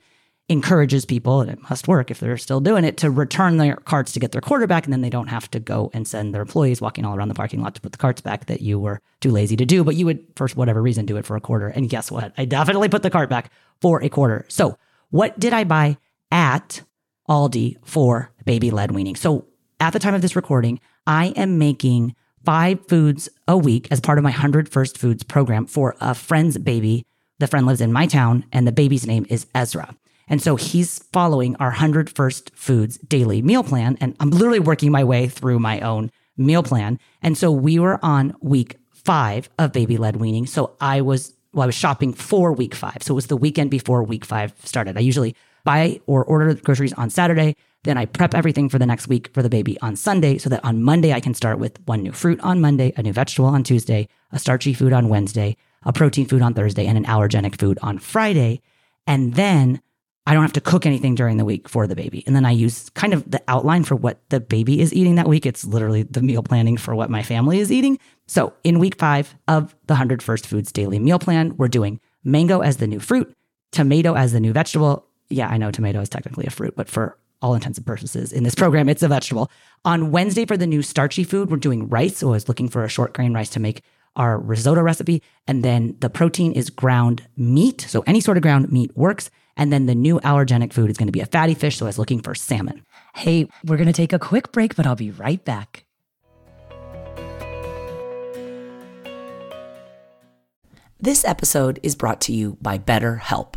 encourages 0.53 1.05
people, 1.05 1.41
and 1.41 1.51
it 1.51 1.59
must 1.69 1.89
work 1.89 2.11
if 2.11 2.21
they're 2.21 2.37
still 2.37 2.61
doing 2.61 2.85
it, 2.85 2.97
to 2.99 3.11
return 3.11 3.57
their 3.57 3.77
carts 3.77 4.13
to 4.13 4.21
get 4.21 4.33
their 4.33 4.41
quarter 4.41 4.67
back. 4.67 4.85
And 4.85 4.93
then 4.93 5.01
they 5.01 5.11
don't 5.11 5.29
have 5.29 5.51
to 5.51 5.61
go 5.61 5.91
and 5.93 6.07
send 6.07 6.35
their 6.35 6.43
employees 6.43 6.81
walking 6.81 7.05
all 7.05 7.17
around 7.17 7.29
the 7.29 7.35
parking 7.35 7.61
lot 7.61 7.75
to 7.75 7.81
put 7.81 7.93
the 7.93 7.99
carts 7.99 8.21
back 8.21 8.47
that 8.47 8.61
you 8.61 8.79
were 8.79 9.01
too 9.21 9.31
lazy 9.31 9.57
to 9.57 9.65
do. 9.65 9.83
But 9.83 9.97
you 9.97 10.07
would, 10.07 10.25
for 10.37 10.47
whatever 10.49 10.81
reason, 10.81 11.07
do 11.07 11.17
it 11.17 11.27
for 11.27 11.37
a 11.37 11.41
quarter. 11.41 11.69
And 11.69 11.89
guess 11.89 12.11
what? 12.11 12.33
I 12.39 12.45
definitely 12.45 12.89
put 12.89 13.03
the 13.03 13.11
cart 13.11 13.29
back 13.29 13.51
for 13.81 14.03
a 14.03 14.09
quarter. 14.09 14.45
So, 14.49 14.79
what 15.11 15.39
did 15.39 15.53
I 15.53 15.65
buy 15.65 15.99
at 16.31 16.83
Aldi 17.29 17.77
for 17.85 18.31
baby 18.45 18.71
led 18.71 18.93
weaning? 18.93 19.17
So, 19.17 19.47
at 19.81 19.93
the 19.93 19.99
time 19.99 20.15
of 20.15 20.23
this 20.23 20.37
recording, 20.37 20.81
I 21.07 21.29
am 21.37 21.59
making 21.59 22.15
five 22.45 22.87
foods 22.89 23.29
a 23.49 23.57
week 23.57 23.89
as 23.91 24.01
part 24.01 24.19
of 24.19 24.25
my 24.25 24.31
100 24.31 24.69
First 24.69 24.99
Foods 24.99 25.23
program 25.23 25.67
for 25.67 25.97
a 26.01 26.15
friend's 26.15 26.59
baby. 26.59 27.05
The 27.39 27.47
friend 27.47 27.67
lives 27.67 27.81
in 27.81 27.93
my 27.93 28.07
town, 28.07 28.45
and 28.53 28.67
the 28.67 28.73
baby's 28.73 29.07
name 29.07 29.27
is 29.29 29.47
Ezra. 29.55 29.97
And 30.33 30.41
so 30.41 30.57
he's 30.57 30.99
following 31.13 31.57
our 31.57 31.69
100 31.69 32.09
First 32.09 32.51
Foods 32.55 32.97
daily 32.97 33.43
meal 33.43 33.63
plan. 33.63 33.99
And 34.01 34.17
I'm 34.19 34.31
literally 34.31 34.61
working 34.61 34.91
my 34.91 35.05
way 35.05 35.29
through 35.29 35.59
my 35.59 35.79
own 35.81 36.11
meal 36.39 36.63
plan. 36.63 36.99
And 37.21 37.37
so 37.37 37.53
we 37.53 37.79
were 37.79 38.03
on 38.03 38.35
week 38.41 38.79
five 38.93 39.51
of 39.59 39.75
baby 39.75 39.99
led 39.99 40.17
weaning. 40.17 40.47
So 40.47 40.75
I 40.81 41.03
was, 41.03 41.35
well, 41.53 41.65
I 41.65 41.67
was 41.67 41.75
shopping 41.75 42.15
for 42.15 42.51
week 42.51 42.75
five. 42.75 43.03
So 43.03 43.13
it 43.13 43.17
was 43.17 43.27
the 43.27 43.37
weekend 43.37 43.71
before 43.71 44.03
week 44.03 44.25
five 44.25 44.55
started. 44.65 44.97
I 44.97 45.01
usually 45.01 45.37
buy 45.65 46.01
or 46.07 46.25
order 46.25 46.55
groceries 46.55 46.95
on 46.95 47.11
Saturday. 47.11 47.55
Then 47.85 47.99
I 47.99 48.07
prep 48.07 48.35
everything 48.35 48.71
for 48.71 48.79
the 48.79 48.87
next 48.87 49.09
week 49.09 49.29
for 49.35 49.43
the 49.43 49.51
baby 49.51 49.79
on 49.83 49.97
Sunday 49.97 50.39
so 50.39 50.49
that 50.49 50.65
on 50.65 50.83
Monday 50.83 51.13
I 51.13 51.21
can 51.21 51.35
start 51.35 51.59
with 51.59 51.79
one 51.85 52.01
new 52.01 52.13
fruit 52.13 52.41
on 52.41 52.59
Monday, 52.59 52.95
a 52.97 53.03
new 53.03 53.13
vegetable 53.13 53.51
on 53.51 53.65
Tuesday, 53.65 54.09
a 54.31 54.39
starchy 54.39 54.73
food 54.73 54.95
on 54.95 55.11
Wednesday, 55.11 55.59
a 55.83 55.93
protein 55.93 56.25
food 56.25 56.41
on 56.41 56.55
Thursday, 56.55 56.87
and 56.87 56.97
an 56.97 57.05
allergenic 57.05 57.59
food 57.59 57.79
on 57.83 57.99
Friday. 57.99 58.63
And 59.07 59.35
then 59.35 59.83
I 60.27 60.35
don't 60.35 60.43
have 60.43 60.53
to 60.53 60.61
cook 60.61 60.87
anything 60.87 61.15
during 61.17 61.37
the 61.37 61.45
week 61.45 61.69
for 61.69 61.87
the 61.87 61.97
baby. 61.97 62.23
And 62.27 62.37
then 62.37 62.45
I 62.45 62.53
use 62.53 62.91
kind 62.91 63.13
of 63.13 63.29
the 63.29 63.43
outline 63.49 63.83
for 63.83 63.97
what 63.97 64.21
the 64.29 64.39
baby 64.39 64.81
is 64.81 64.95
eating 64.95 65.17
that 65.17 65.29
week. 65.29 65.47
It's 65.47 65.65
literally 65.65 66.05
the 66.05 66.23
meal 66.23 66.43
planning 66.43 66.77
for 66.77 66.95
what 66.95 67.11
my 67.11 67.23
family 67.23 67.59
is 67.59 67.73
eating. 67.73 67.99
So 68.29 68.53
in 68.63 68.79
week 68.79 68.99
five 68.99 69.35
of 69.49 69.75
the 69.87 69.95
100 69.95 70.23
First 70.23 70.47
Foods 70.47 70.71
daily 70.71 71.01
meal 71.01 71.19
plan, 71.19 71.57
we're 71.57 71.69
doing 71.69 72.01
mango 72.23 72.61
as 72.61 72.77
the 72.77 72.87
new 72.87 73.01
fruit, 73.01 73.35
tomato 73.73 74.15
as 74.15 74.33
the 74.33 74.39
new 74.39 74.53
vegetable. 74.53 75.07
Yeah, 75.29 75.49
I 75.49 75.57
know 75.57 75.73
tomato 75.73 76.01
is 76.01 76.09
technically 76.09 76.47
a 76.47 76.51
fruit, 76.51 76.75
but 76.77 76.89
for 76.89 77.19
all 77.41 77.55
intents 77.55 77.79
and 77.79 77.87
purposes 77.87 78.33
in 78.33 78.45
this 78.45 78.55
program, 78.55 78.89
it's 78.89 79.03
a 79.03 79.09
vegetable. 79.09 79.51
On 79.85 80.13
Wednesday 80.13 80.47
for 80.47 80.57
the 80.57 80.69
new 80.69 80.83
starchy 80.83 81.25
food, 81.25 81.51
we're 81.51 81.57
doing 81.57 81.89
rice. 81.89 82.19
So 82.19 82.29
I 82.29 82.33
was 82.33 82.47
looking 82.47 82.69
for 82.69 82.85
a 82.85 82.89
short 82.89 83.13
grain 83.13 83.35
rice 83.35 83.51
to 83.51 83.61
make 83.61 83.83
our 84.15 84.39
risotto 84.39 84.83
recipe. 84.83 85.21
And 85.49 85.65
then 85.65 85.97
the 85.99 86.11
protein 86.11 86.53
is 86.53 86.71
ground 86.71 87.27
meat. 87.37 87.81
So 87.81 88.05
any 88.07 88.21
sort 88.21 88.37
of 88.37 88.43
ground 88.43 88.71
meat 88.71 88.97
works. 88.97 89.29
And 89.57 89.73
then 89.73 89.87
the 89.87 89.95
new 89.95 90.19
allergenic 90.21 90.73
food 90.73 90.91
is 90.91 90.97
going 90.97 91.09
to 91.09 91.13
be 91.13 91.21
a 91.21 91.27
fatty 91.27 91.55
fish. 91.55 91.77
So 91.77 91.87
I 91.87 91.89
was 91.89 91.99
looking 91.99 92.21
for 92.21 92.35
salmon. 92.35 92.85
Hey, 93.15 93.49
we're 93.65 93.77
going 93.77 93.87
to 93.87 93.93
take 93.93 94.13
a 94.13 94.19
quick 94.19 94.53
break, 94.53 94.77
but 94.77 94.87
I'll 94.87 94.97
be 94.97 95.11
right 95.11 95.45
back. 95.45 95.85
This 101.01 101.25
episode 101.25 101.81
is 101.83 101.97
brought 101.97 102.21
to 102.23 102.33
you 102.33 102.57
by 102.63 102.79
BetterHelp. 102.79 103.57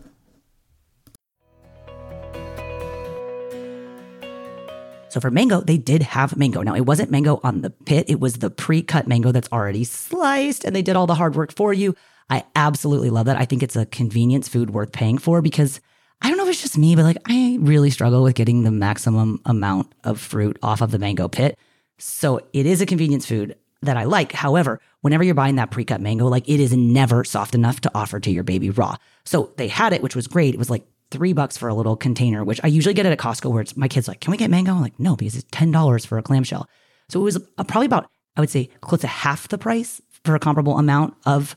So 5.11 5.19
for 5.19 5.29
mango, 5.29 5.59
they 5.59 5.77
did 5.77 6.01
have 6.01 6.37
mango. 6.37 6.61
Now, 6.61 6.73
it 6.73 6.85
wasn't 6.85 7.11
mango 7.11 7.41
on 7.43 7.61
the 7.61 7.69
pit, 7.69 8.05
it 8.07 8.19
was 8.19 8.35
the 8.35 8.49
pre 8.49 8.81
cut 8.81 9.07
mango 9.07 9.31
that's 9.31 9.51
already 9.51 9.83
sliced, 9.83 10.63
and 10.63 10.73
they 10.75 10.81
did 10.81 10.95
all 10.95 11.07
the 11.07 11.15
hard 11.15 11.35
work 11.35 11.51
for 11.53 11.73
you. 11.73 11.95
I 12.29 12.45
absolutely 12.55 13.09
love 13.09 13.25
that. 13.25 13.35
I 13.35 13.43
think 13.43 13.61
it's 13.61 13.75
a 13.75 13.85
convenience 13.85 14.47
food 14.47 14.69
worth 14.69 14.93
paying 14.93 15.17
for 15.17 15.41
because 15.41 15.81
I 16.21 16.29
don't 16.29 16.37
know 16.37 16.45
if 16.45 16.51
it's 16.51 16.61
just 16.61 16.77
me, 16.77 16.95
but 16.95 17.03
like 17.03 17.17
I 17.27 17.57
really 17.59 17.89
struggle 17.89 18.23
with 18.23 18.35
getting 18.35 18.63
the 18.63 18.71
maximum 18.71 19.41
amount 19.45 19.93
of 20.05 20.19
fruit 20.19 20.57
off 20.63 20.81
of 20.81 20.91
the 20.91 20.99
mango 20.99 21.27
pit. 21.27 21.57
So 21.97 22.39
it 22.53 22.65
is 22.65 22.79
a 22.79 22.85
convenience 22.85 23.25
food. 23.25 23.57
that 23.81 23.97
I 23.97 24.03
like. 24.03 24.31
However, 24.31 24.79
whenever 25.01 25.23
you're 25.23 25.35
buying 25.35 25.55
that 25.55 25.71
pre-cut 25.71 26.01
mango, 26.01 26.27
like 26.27 26.47
it 26.47 26.59
is 26.59 26.71
never 26.71 27.23
soft 27.23 27.55
enough 27.55 27.81
to 27.81 27.91
offer 27.95 28.19
to 28.19 28.31
your 28.31 28.43
baby 28.43 28.69
raw. 28.69 28.95
So 29.25 29.51
they 29.57 29.67
had 29.67 29.91
it, 29.93 30.03
which 30.03 30.15
was 30.15 30.27
great. 30.27 30.53
It 30.53 30.59
was 30.59 30.69
like 30.69 30.85
three 31.11 31.33
bucks 31.33 31.57
for 31.57 31.69
a 31.69 31.73
little 31.73 31.95
container, 31.95 32.43
which 32.43 32.59
I 32.63 32.67
usually 32.67 32.93
get 32.93 33.05
at 33.05 33.17
Costco 33.17 33.51
where 33.51 33.61
it's 33.61 33.77
my 33.77 33.87
kids 33.87 34.07
like, 34.07 34.21
can 34.21 34.31
we 34.31 34.37
get 34.37 34.49
mango? 34.49 34.73
I'm 34.73 34.81
like, 34.81 34.99
no, 34.99 35.15
because 35.15 35.35
it's 35.35 35.49
$10 35.51 36.07
for 36.07 36.17
a 36.17 36.23
clamshell. 36.23 36.67
So 37.09 37.19
it 37.19 37.23
was 37.23 37.37
probably 37.67 37.85
about, 37.85 38.09
I 38.35 38.39
would 38.39 38.49
say 38.49 38.69
close 38.79 39.01
to 39.01 39.07
half 39.07 39.49
the 39.49 39.57
price 39.57 40.01
for 40.23 40.35
a 40.35 40.39
comparable 40.39 40.77
amount 40.77 41.15
of 41.25 41.55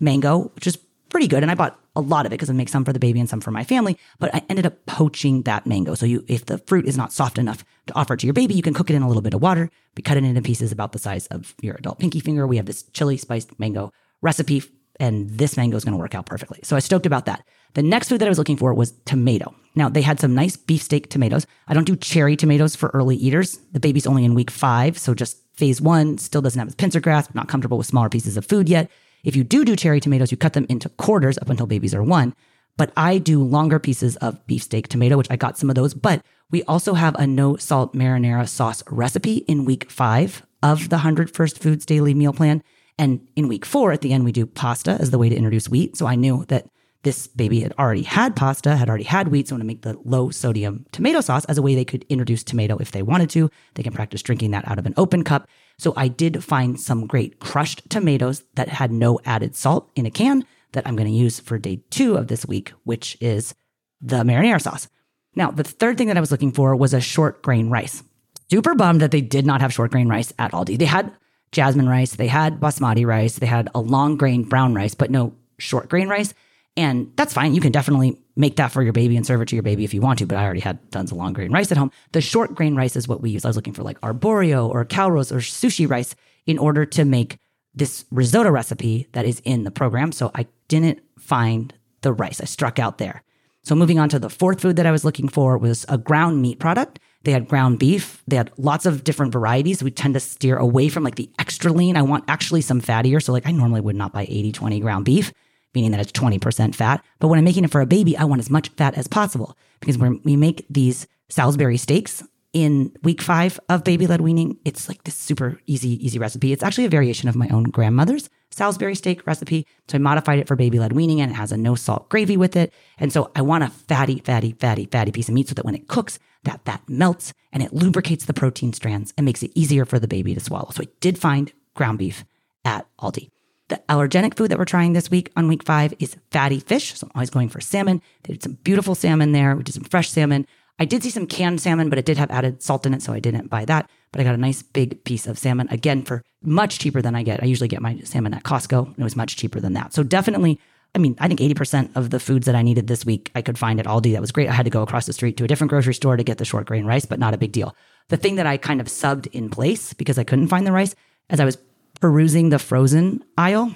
mango, 0.00 0.50
which 0.54 0.66
is 0.66 0.76
pretty 1.08 1.28
good. 1.28 1.42
And 1.42 1.50
I 1.50 1.54
bought 1.54 1.78
a 1.94 2.00
lot 2.00 2.26
of 2.26 2.32
it 2.32 2.34
because 2.34 2.50
I 2.50 2.52
make 2.52 2.68
some 2.68 2.84
for 2.84 2.92
the 2.92 2.98
baby 2.98 3.20
and 3.20 3.28
some 3.28 3.40
for 3.40 3.50
my 3.50 3.64
family, 3.64 3.96
but 4.18 4.34
I 4.34 4.42
ended 4.50 4.66
up 4.66 4.84
poaching 4.86 5.42
that 5.42 5.66
mango. 5.66 5.94
So 5.94 6.04
you, 6.04 6.24
if 6.28 6.46
the 6.46 6.58
fruit 6.58 6.86
is 6.86 6.96
not 6.96 7.12
soft 7.12 7.38
enough 7.38 7.64
to 7.86 7.94
offer 7.94 8.16
to 8.16 8.26
your 8.26 8.34
baby, 8.34 8.54
you 8.54 8.62
can 8.62 8.74
cook 8.74 8.90
it 8.90 8.96
in 8.96 9.02
a 9.02 9.08
little 9.08 9.22
bit 9.22 9.32
of 9.32 9.40
water. 9.40 9.70
We 9.96 10.02
cut 10.02 10.16
it 10.16 10.24
into 10.24 10.42
pieces 10.42 10.72
about 10.72 10.92
the 10.92 10.98
size 10.98 11.26
of 11.28 11.54
your 11.62 11.76
adult 11.76 11.98
pinky 11.98 12.20
finger. 12.20 12.46
We 12.46 12.56
have 12.58 12.66
this 12.66 12.82
chili 12.92 13.16
spiced 13.16 13.58
mango 13.58 13.92
recipe 14.20 14.62
and 14.98 15.30
this 15.30 15.56
mango 15.56 15.76
is 15.76 15.84
going 15.84 15.92
to 15.92 15.98
work 15.98 16.14
out 16.14 16.26
perfectly. 16.26 16.60
So 16.62 16.76
I 16.76 16.80
stoked 16.80 17.06
about 17.06 17.26
that. 17.26 17.44
The 17.74 17.82
next 17.82 18.08
food 18.08 18.20
that 18.20 18.26
I 18.26 18.30
was 18.30 18.38
looking 18.38 18.56
for 18.56 18.72
was 18.72 18.92
tomato. 19.04 19.54
Now 19.74 19.88
they 19.88 20.02
had 20.02 20.18
some 20.18 20.34
nice 20.34 20.56
beefsteak 20.56 21.08
tomatoes. 21.10 21.46
I 21.68 21.74
don't 21.74 21.84
do 21.84 21.96
cherry 21.96 22.36
tomatoes 22.36 22.74
for 22.74 22.88
early 22.94 23.16
eaters. 23.16 23.58
The 23.72 23.80
baby's 23.80 24.06
only 24.06 24.24
in 24.24 24.34
week 24.34 24.50
five, 24.50 24.96
so 24.96 25.14
just 25.14 25.38
phase 25.54 25.80
one 25.80 26.18
still 26.18 26.42
doesn't 26.42 26.58
have 26.58 26.68
its 26.68 26.74
pincer 26.74 27.00
grasp, 27.00 27.34
not 27.34 27.48
comfortable 27.48 27.78
with 27.78 27.86
smaller 27.86 28.08
pieces 28.08 28.36
of 28.36 28.46
food 28.46 28.68
yet. 28.68 28.90
If 29.24 29.36
you 29.36 29.44
do 29.44 29.64
do 29.64 29.76
cherry 29.76 30.00
tomatoes, 30.00 30.30
you 30.30 30.36
cut 30.36 30.52
them 30.52 30.66
into 30.68 30.88
quarters 30.88 31.38
up 31.38 31.50
until 31.50 31.66
babies 31.66 31.94
are 31.94 32.02
one. 32.02 32.34
But 32.76 32.92
I 32.96 33.18
do 33.18 33.42
longer 33.42 33.78
pieces 33.78 34.16
of 34.16 34.46
beefsteak 34.46 34.88
tomato, 34.88 35.16
which 35.16 35.30
I 35.30 35.36
got 35.36 35.58
some 35.58 35.70
of 35.70 35.76
those. 35.76 35.94
But 35.94 36.22
we 36.50 36.62
also 36.64 36.94
have 36.94 37.14
a 37.16 37.26
no 37.26 37.56
salt 37.56 37.94
marinara 37.94 38.48
sauce 38.48 38.82
recipe 38.90 39.38
in 39.48 39.64
week 39.64 39.90
five 39.90 40.46
of 40.62 40.90
the 40.90 40.96
100 40.96 41.34
First 41.34 41.58
Foods 41.58 41.86
Daily 41.86 42.14
Meal 42.14 42.32
Plan. 42.32 42.62
And 42.98 43.26
in 43.36 43.48
week 43.48 43.66
four, 43.66 43.92
at 43.92 44.00
the 44.00 44.12
end, 44.12 44.24
we 44.24 44.32
do 44.32 44.46
pasta 44.46 44.92
as 44.92 45.10
the 45.10 45.18
way 45.18 45.28
to 45.28 45.36
introduce 45.36 45.68
wheat. 45.68 45.96
So 45.96 46.06
I 46.06 46.14
knew 46.14 46.44
that 46.48 46.66
this 47.02 47.28
baby 47.28 47.60
had 47.60 47.72
already 47.78 48.02
had 48.02 48.34
pasta, 48.34 48.74
had 48.74 48.88
already 48.88 49.04
had 49.04 49.28
wheat. 49.28 49.48
So 49.48 49.54
I 49.54 49.56
want 49.56 49.62
to 49.62 49.66
make 49.66 49.82
the 49.82 49.96
low 50.04 50.30
sodium 50.30 50.86
tomato 50.92 51.20
sauce 51.20 51.44
as 51.44 51.56
a 51.56 51.62
way 51.62 51.74
they 51.74 51.84
could 51.84 52.04
introduce 52.08 52.42
tomato 52.42 52.78
if 52.78 52.90
they 52.90 53.02
wanted 53.02 53.30
to. 53.30 53.50
They 53.74 53.82
can 53.82 53.92
practice 53.92 54.22
drinking 54.22 54.50
that 54.52 54.66
out 54.66 54.78
of 54.78 54.86
an 54.86 54.94
open 54.96 55.22
cup. 55.22 55.46
So 55.78 55.92
I 55.96 56.08
did 56.08 56.42
find 56.42 56.80
some 56.80 57.06
great 57.06 57.38
crushed 57.38 57.88
tomatoes 57.90 58.42
that 58.54 58.68
had 58.68 58.90
no 58.90 59.20
added 59.24 59.54
salt 59.54 59.90
in 59.94 60.06
a 60.06 60.10
can 60.10 60.44
that 60.72 60.86
I'm 60.86 60.96
going 60.96 61.08
to 61.08 61.14
use 61.14 61.38
for 61.38 61.58
day 61.58 61.82
two 61.90 62.16
of 62.16 62.26
this 62.26 62.44
week, 62.46 62.72
which 62.84 63.16
is 63.20 63.54
the 64.00 64.24
marinara 64.24 64.60
sauce. 64.60 64.88
Now, 65.34 65.50
the 65.50 65.64
third 65.64 65.98
thing 65.98 66.08
that 66.08 66.16
I 66.16 66.20
was 66.20 66.30
looking 66.32 66.50
for 66.50 66.74
was 66.74 66.94
a 66.94 67.00
short 67.00 67.42
grain 67.42 67.70
rice. 67.70 68.02
Super 68.50 68.74
bummed 68.74 69.00
that 69.00 69.10
they 69.10 69.20
did 69.20 69.46
not 69.46 69.60
have 69.60 69.72
short 69.72 69.90
grain 69.90 70.08
rice 70.08 70.32
at 70.38 70.52
Aldi. 70.52 70.78
They 70.78 70.86
had 70.86 71.12
jasmine 71.52 71.88
rice, 71.88 72.16
they 72.16 72.26
had 72.26 72.60
basmati 72.60 73.06
rice, 73.06 73.38
they 73.38 73.46
had 73.46 73.68
a 73.74 73.80
long 73.80 74.16
grain 74.16 74.42
brown 74.42 74.74
rice, 74.74 74.94
but 74.94 75.10
no 75.10 75.34
short 75.58 75.88
grain 75.88 76.08
rice. 76.08 76.34
And 76.76 77.10
that's 77.16 77.32
fine. 77.32 77.54
You 77.54 77.60
can 77.60 77.72
definitely 77.72 78.20
make 78.36 78.56
that 78.56 78.70
for 78.70 78.82
your 78.82 78.92
baby 78.92 79.16
and 79.16 79.26
serve 79.26 79.40
it 79.40 79.48
to 79.48 79.56
your 79.56 79.62
baby 79.62 79.84
if 79.84 79.94
you 79.94 80.02
want 80.02 80.18
to, 80.18 80.26
but 80.26 80.36
I 80.36 80.44
already 80.44 80.60
had 80.60 80.92
tons 80.92 81.10
of 81.10 81.16
long 81.16 81.32
grain 81.32 81.50
rice 81.50 81.72
at 81.72 81.78
home. 81.78 81.90
The 82.12 82.20
short 82.20 82.54
grain 82.54 82.76
rice 82.76 82.96
is 82.96 83.08
what 83.08 83.22
we 83.22 83.30
use. 83.30 83.44
I 83.44 83.48
was 83.48 83.56
looking 83.56 83.72
for 83.72 83.82
like 83.82 84.00
arborio 84.02 84.68
or 84.68 84.84
calrose 84.84 85.32
or 85.32 85.36
sushi 85.36 85.88
rice 85.88 86.14
in 86.44 86.58
order 86.58 86.84
to 86.84 87.04
make 87.04 87.38
this 87.74 88.04
risotto 88.10 88.50
recipe 88.50 89.08
that 89.12 89.24
is 89.24 89.40
in 89.40 89.64
the 89.64 89.70
program. 89.70 90.12
So 90.12 90.30
I 90.34 90.46
didn't 90.68 91.00
find 91.18 91.72
the 92.02 92.12
rice. 92.12 92.40
I 92.40 92.44
struck 92.44 92.78
out 92.78 92.98
there. 92.98 93.22
So 93.62 93.74
moving 93.74 93.98
on 93.98 94.08
to 94.10 94.18
the 94.18 94.30
fourth 94.30 94.60
food 94.60 94.76
that 94.76 94.86
I 94.86 94.92
was 94.92 95.04
looking 95.04 95.28
for 95.28 95.58
was 95.58 95.84
a 95.88 95.98
ground 95.98 96.40
meat 96.40 96.58
product. 96.58 96.98
They 97.26 97.32
had 97.32 97.48
ground 97.48 97.80
beef. 97.80 98.22
They 98.28 98.36
had 98.36 98.52
lots 98.56 98.86
of 98.86 99.02
different 99.02 99.32
varieties. 99.32 99.82
We 99.82 99.90
tend 99.90 100.14
to 100.14 100.20
steer 100.20 100.56
away 100.56 100.88
from 100.88 101.02
like 101.02 101.16
the 101.16 101.28
extra 101.40 101.72
lean. 101.72 101.96
I 101.96 102.02
want 102.02 102.24
actually 102.28 102.60
some 102.60 102.80
fattier. 102.80 103.20
So 103.20 103.32
like 103.32 103.46
I 103.46 103.50
normally 103.50 103.80
would 103.80 103.96
not 103.96 104.12
buy 104.12 104.26
80, 104.28 104.52
20 104.52 104.80
ground 104.80 105.04
beef 105.04 105.32
meaning 105.74 105.90
that 105.90 106.00
it's 106.00 106.12
20% 106.12 106.74
fat. 106.74 107.04
But 107.18 107.28
when 107.28 107.38
I'm 107.38 107.44
making 107.44 107.64
it 107.64 107.70
for 107.70 107.82
a 107.82 107.86
baby, 107.86 108.16
I 108.16 108.24
want 108.24 108.38
as 108.38 108.48
much 108.48 108.70
fat 108.70 108.94
as 108.94 109.06
possible 109.06 109.58
because 109.80 109.98
when 109.98 110.22
we 110.24 110.34
make 110.34 110.64
these 110.70 111.06
Salisbury 111.28 111.76
steaks 111.76 112.22
in 112.54 112.96
week 113.02 113.20
five 113.20 113.60
of 113.68 113.84
baby 113.84 114.06
led 114.06 114.22
weaning, 114.22 114.56
it's 114.64 114.88
like 114.88 115.04
this 115.04 115.14
super 115.14 115.60
easy, 115.66 116.04
easy 116.04 116.18
recipe. 116.18 116.52
It's 116.52 116.62
actually 116.62 116.86
a 116.86 116.88
variation 116.88 117.28
of 117.28 117.36
my 117.36 117.48
own 117.48 117.64
grandmother's 117.64 118.30
Salisbury 118.50 118.94
steak 118.94 119.26
recipe. 119.26 119.66
So 119.88 119.96
I 119.96 119.98
modified 119.98 120.38
it 120.38 120.48
for 120.48 120.56
baby 120.56 120.78
led 120.78 120.92
weaning 120.92 121.20
and 121.20 121.30
it 121.30 121.34
has 121.34 121.52
a 121.52 121.56
no 121.56 121.74
salt 121.74 122.08
gravy 122.08 122.36
with 122.36 122.56
it. 122.56 122.72
And 122.98 123.12
so 123.12 123.30
I 123.34 123.42
want 123.42 123.64
a 123.64 123.68
fatty, 123.68 124.20
fatty, 124.20 124.52
fatty, 124.52 124.86
fatty 124.86 125.12
piece 125.12 125.28
of 125.28 125.34
meat 125.34 125.48
so 125.48 125.54
that 125.54 125.64
when 125.64 125.74
it 125.74 125.88
cooks, 125.88 126.18
that 126.44 126.64
fat 126.64 126.82
melts 126.88 127.32
and 127.52 127.62
it 127.62 127.72
lubricates 127.72 128.24
the 128.24 128.34
protein 128.34 128.72
strands 128.72 129.12
and 129.16 129.24
makes 129.24 129.42
it 129.42 129.50
easier 129.54 129.84
for 129.84 129.98
the 129.98 130.08
baby 130.08 130.34
to 130.34 130.40
swallow. 130.40 130.70
So 130.70 130.82
I 130.82 130.88
did 131.00 131.18
find 131.18 131.52
ground 131.74 131.98
beef 131.98 132.24
at 132.64 132.86
Aldi. 133.00 133.30
The 133.68 133.82
allergenic 133.88 134.36
food 134.36 134.50
that 134.50 134.58
we're 134.58 134.64
trying 134.64 134.92
this 134.92 135.10
week 135.10 135.32
on 135.36 135.48
week 135.48 135.64
five 135.64 135.92
is 135.98 136.16
fatty 136.30 136.60
fish. 136.60 136.94
So 136.94 137.06
I'm 137.06 137.12
always 137.16 137.30
going 137.30 137.48
for 137.48 137.60
salmon. 137.60 138.00
They 138.22 138.34
did 138.34 138.42
some 138.42 138.58
beautiful 138.62 138.94
salmon 138.94 139.32
there. 139.32 139.56
We 139.56 139.64
did 139.64 139.74
some 139.74 139.84
fresh 139.84 140.08
salmon. 140.08 140.46
I 140.78 140.84
did 140.84 141.02
see 141.02 141.10
some 141.10 141.26
canned 141.26 141.60
salmon, 141.60 141.88
but 141.88 141.98
it 141.98 142.04
did 142.04 142.18
have 142.18 142.30
added 142.30 142.62
salt 142.62 142.84
in 142.86 142.94
it, 142.94 143.02
so 143.02 143.12
I 143.12 143.20
didn't 143.20 143.48
buy 143.48 143.64
that. 143.64 143.88
But 144.12 144.20
I 144.20 144.24
got 144.24 144.34
a 144.34 144.38
nice 144.38 144.62
big 144.62 145.04
piece 145.04 145.26
of 145.26 145.38
salmon 145.38 145.68
again 145.70 146.02
for 146.02 146.22
much 146.42 146.78
cheaper 146.78 147.00
than 147.00 147.14
I 147.14 147.22
get. 147.22 147.42
I 147.42 147.46
usually 147.46 147.68
get 147.68 147.80
my 147.80 147.98
salmon 148.00 148.34
at 148.34 148.44
Costco, 148.44 148.86
and 148.86 148.98
it 148.98 149.04
was 149.04 149.16
much 149.16 149.36
cheaper 149.36 149.60
than 149.60 149.72
that. 149.72 149.94
So 149.94 150.02
definitely, 150.02 150.60
I 150.94 150.98
mean, 150.98 151.16
I 151.18 151.28
think 151.28 151.40
80% 151.40 151.96
of 151.96 152.10
the 152.10 152.20
foods 152.20 152.46
that 152.46 152.54
I 152.54 152.62
needed 152.62 152.86
this 152.86 153.06
week 153.06 153.30
I 153.34 153.42
could 153.42 153.58
find 153.58 153.80
at 153.80 153.86
Aldi. 153.86 154.12
That 154.12 154.20
was 154.20 154.32
great. 154.32 154.48
I 154.48 154.52
had 154.52 154.64
to 154.64 154.70
go 154.70 154.82
across 154.82 155.06
the 155.06 155.12
street 155.12 155.36
to 155.38 155.44
a 155.44 155.48
different 155.48 155.70
grocery 155.70 155.94
store 155.94 156.16
to 156.16 156.24
get 156.24 156.38
the 156.38 156.44
short 156.44 156.66
grain 156.66 156.84
rice, 156.84 157.06
but 157.06 157.18
not 157.18 157.34
a 157.34 157.38
big 157.38 157.52
deal. 157.52 157.74
The 158.08 158.16
thing 158.16 158.36
that 158.36 158.46
I 158.46 158.56
kind 158.56 158.80
of 158.80 158.86
subbed 158.86 159.26
in 159.28 159.50
place 159.50 159.94
because 159.94 160.18
I 160.18 160.24
couldn't 160.24 160.48
find 160.48 160.66
the 160.66 160.72
rice 160.72 160.94
as 161.30 161.40
I 161.40 161.44
was 161.44 161.58
perusing 162.00 162.50
the 162.50 162.58
frozen 162.58 163.24
aisle 163.38 163.74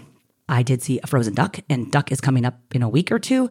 I 0.51 0.65
did 0.65 0.83
see 0.83 0.99
a 1.03 1.07
frozen 1.07 1.35
duck, 1.35 1.61
and 1.71 1.91
duck 1.91 2.11
is 2.11 2.21
coming 2.21 2.45
up 2.45 2.59
in 2.75 2.83
a 2.83 2.89
week 2.89 3.13
or 3.13 3.21
two. 3.21 3.49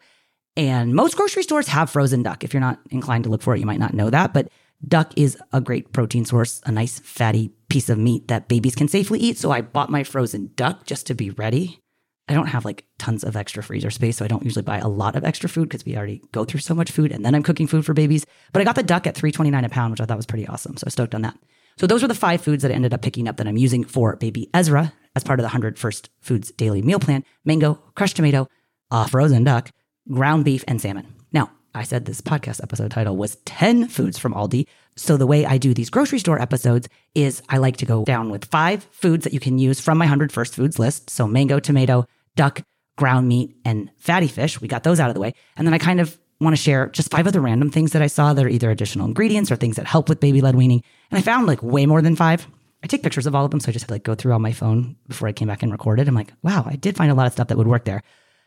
And 0.59 0.93
most 0.93 1.15
grocery 1.15 1.43
stores 1.43 1.69
have 1.69 1.89
frozen 1.89 2.21
duck. 2.21 2.43
If 2.43 2.53
you're 2.53 2.59
not 2.59 2.81
inclined 2.89 3.23
to 3.23 3.29
look 3.29 3.41
for 3.41 3.55
it, 3.55 3.61
you 3.61 3.65
might 3.65 3.79
not 3.79 3.93
know 3.93 4.09
that. 4.09 4.33
But 4.33 4.49
duck 4.85 5.13
is 5.15 5.37
a 5.53 5.61
great 5.61 5.93
protein 5.93 6.25
source, 6.25 6.59
a 6.65 6.71
nice 6.73 6.99
fatty 6.99 7.53
piece 7.69 7.87
of 7.87 7.97
meat 7.97 8.27
that 8.27 8.49
babies 8.49 8.75
can 8.75 8.89
safely 8.89 9.19
eat. 9.19 9.37
So 9.37 9.51
I 9.51 9.61
bought 9.61 9.89
my 9.89 10.03
frozen 10.03 10.51
duck 10.57 10.85
just 10.85 11.07
to 11.07 11.13
be 11.13 11.29
ready. 11.29 11.79
I 12.27 12.33
don't 12.33 12.47
have 12.47 12.65
like 12.65 12.83
tons 12.97 13.23
of 13.23 13.37
extra 13.37 13.63
freezer 13.63 13.89
space, 13.89 14.17
so 14.17 14.25
I 14.25 14.27
don't 14.27 14.43
usually 14.43 14.63
buy 14.63 14.79
a 14.79 14.89
lot 14.89 15.15
of 15.15 15.23
extra 15.23 15.47
food 15.47 15.69
because 15.69 15.85
we 15.85 15.95
already 15.95 16.21
go 16.33 16.43
through 16.43 16.59
so 16.59 16.75
much 16.75 16.91
food 16.91 17.13
and 17.13 17.23
then 17.23 17.35
I'm 17.35 17.41
cooking 17.41 17.65
food 17.65 17.85
for 17.85 17.93
babies. 17.93 18.25
But 18.51 18.61
I 18.61 18.65
got 18.65 18.75
the 18.75 18.83
duck 18.83 19.07
at 19.07 19.15
3.29 19.15 19.65
a 19.65 19.69
pound, 19.69 19.91
which 19.91 20.01
I 20.01 20.05
thought 20.05 20.17
was 20.17 20.25
pretty 20.25 20.45
awesome. 20.45 20.75
So 20.75 20.83
I 20.87 20.89
stoked 20.89 21.15
on 21.15 21.21
that. 21.21 21.39
So 21.77 21.87
those 21.87 22.01
were 22.01 22.09
the 22.09 22.15
five 22.15 22.41
foods 22.41 22.63
that 22.63 22.71
I 22.71 22.75
ended 22.75 22.93
up 22.93 23.01
picking 23.01 23.29
up 23.29 23.37
that 23.37 23.47
I'm 23.47 23.55
using 23.55 23.85
for 23.85 24.17
baby 24.17 24.49
Ezra 24.53 24.91
as 25.15 25.23
part 25.23 25.39
of 25.39 25.43
the 25.43 25.47
100 25.47 25.79
First 25.79 26.09
Foods 26.19 26.51
daily 26.51 26.81
meal 26.81 26.99
plan 26.99 27.23
mango, 27.45 27.75
crushed 27.95 28.17
tomato, 28.17 28.49
uh, 28.91 29.07
frozen 29.07 29.45
duck, 29.45 29.71
ground 30.11 30.45
beef, 30.45 30.63
and 30.67 30.81
salmon. 30.81 31.07
Now, 31.31 31.51
I 31.73 31.83
said 31.83 32.05
this 32.05 32.21
podcast 32.21 32.63
episode 32.63 32.91
title 32.91 33.15
was 33.15 33.35
10 33.45 33.87
foods 33.87 34.17
from 34.17 34.33
Aldi. 34.33 34.65
So 34.95 35.17
the 35.17 35.27
way 35.27 35.45
I 35.45 35.57
do 35.57 35.73
these 35.73 35.89
grocery 35.89 36.19
store 36.19 36.41
episodes 36.41 36.89
is 37.15 37.41
I 37.47 37.57
like 37.57 37.77
to 37.77 37.85
go 37.85 38.03
down 38.03 38.29
with 38.29 38.45
five 38.45 38.87
foods 38.91 39.23
that 39.23 39.33
you 39.33 39.39
can 39.39 39.57
use 39.57 39.79
from 39.79 39.97
my 39.97 40.05
100 40.05 40.31
First 40.31 40.55
Foods 40.55 40.79
list. 40.79 41.09
So 41.09 41.27
mango, 41.27 41.59
tomato, 41.59 42.05
duck, 42.35 42.63
ground 42.97 43.27
meat, 43.27 43.55
and 43.63 43.89
fatty 43.97 44.27
fish. 44.27 44.59
We 44.59 44.67
got 44.67 44.83
those 44.83 44.99
out 44.99 45.09
of 45.09 45.13
the 45.13 45.21
way. 45.21 45.33
And 45.55 45.65
then 45.65 45.73
I 45.73 45.77
kind 45.77 46.01
of 46.01 46.19
want 46.41 46.55
to 46.55 46.61
share 46.61 46.87
just 46.87 47.11
five 47.11 47.27
other 47.27 47.41
random 47.41 47.69
things 47.69 47.91
that 47.91 48.01
I 48.01 48.07
saw 48.07 48.33
that 48.33 48.45
are 48.45 48.49
either 48.49 48.71
additional 48.71 49.05
ingredients 49.05 49.51
or 49.51 49.55
things 49.55 49.75
that 49.75 49.87
help 49.87 50.09
with 50.09 50.19
baby 50.19 50.41
led 50.41 50.55
weaning. 50.55 50.83
And 51.11 51.17
I 51.17 51.21
found 51.21 51.47
like 51.47 51.61
way 51.61 51.85
more 51.85 52.01
than 52.01 52.15
five. 52.15 52.47
I 52.83 52.87
take 52.87 53.03
pictures 53.03 53.25
of 53.25 53.35
all 53.35 53.43
of 53.43 53.51
them, 53.51 53.59
so 53.59 53.69
I 53.69 53.73
just 53.73 53.83
had 53.83 53.87
to 53.89 53.93
like 53.95 54.03
go 54.03 54.15
through 54.15 54.33
on 54.33 54.41
my 54.41 54.53
phone 54.53 54.95
before 55.07 55.27
I 55.27 55.33
came 55.33 55.49
back 55.49 55.63
and 55.63 55.71
recorded. 55.71 56.07
I'm 56.07 56.15
like, 56.15 56.31
wow, 56.43 56.63
I 56.65 56.77
did 56.77 56.95
find 56.95 57.11
a 57.11 57.15
lot 57.15 57.27
of 57.27 57.33
stuff 57.33 57.49
that 57.49 57.57
would 57.57 57.67
work 57.67 57.83
there. 57.83 58.01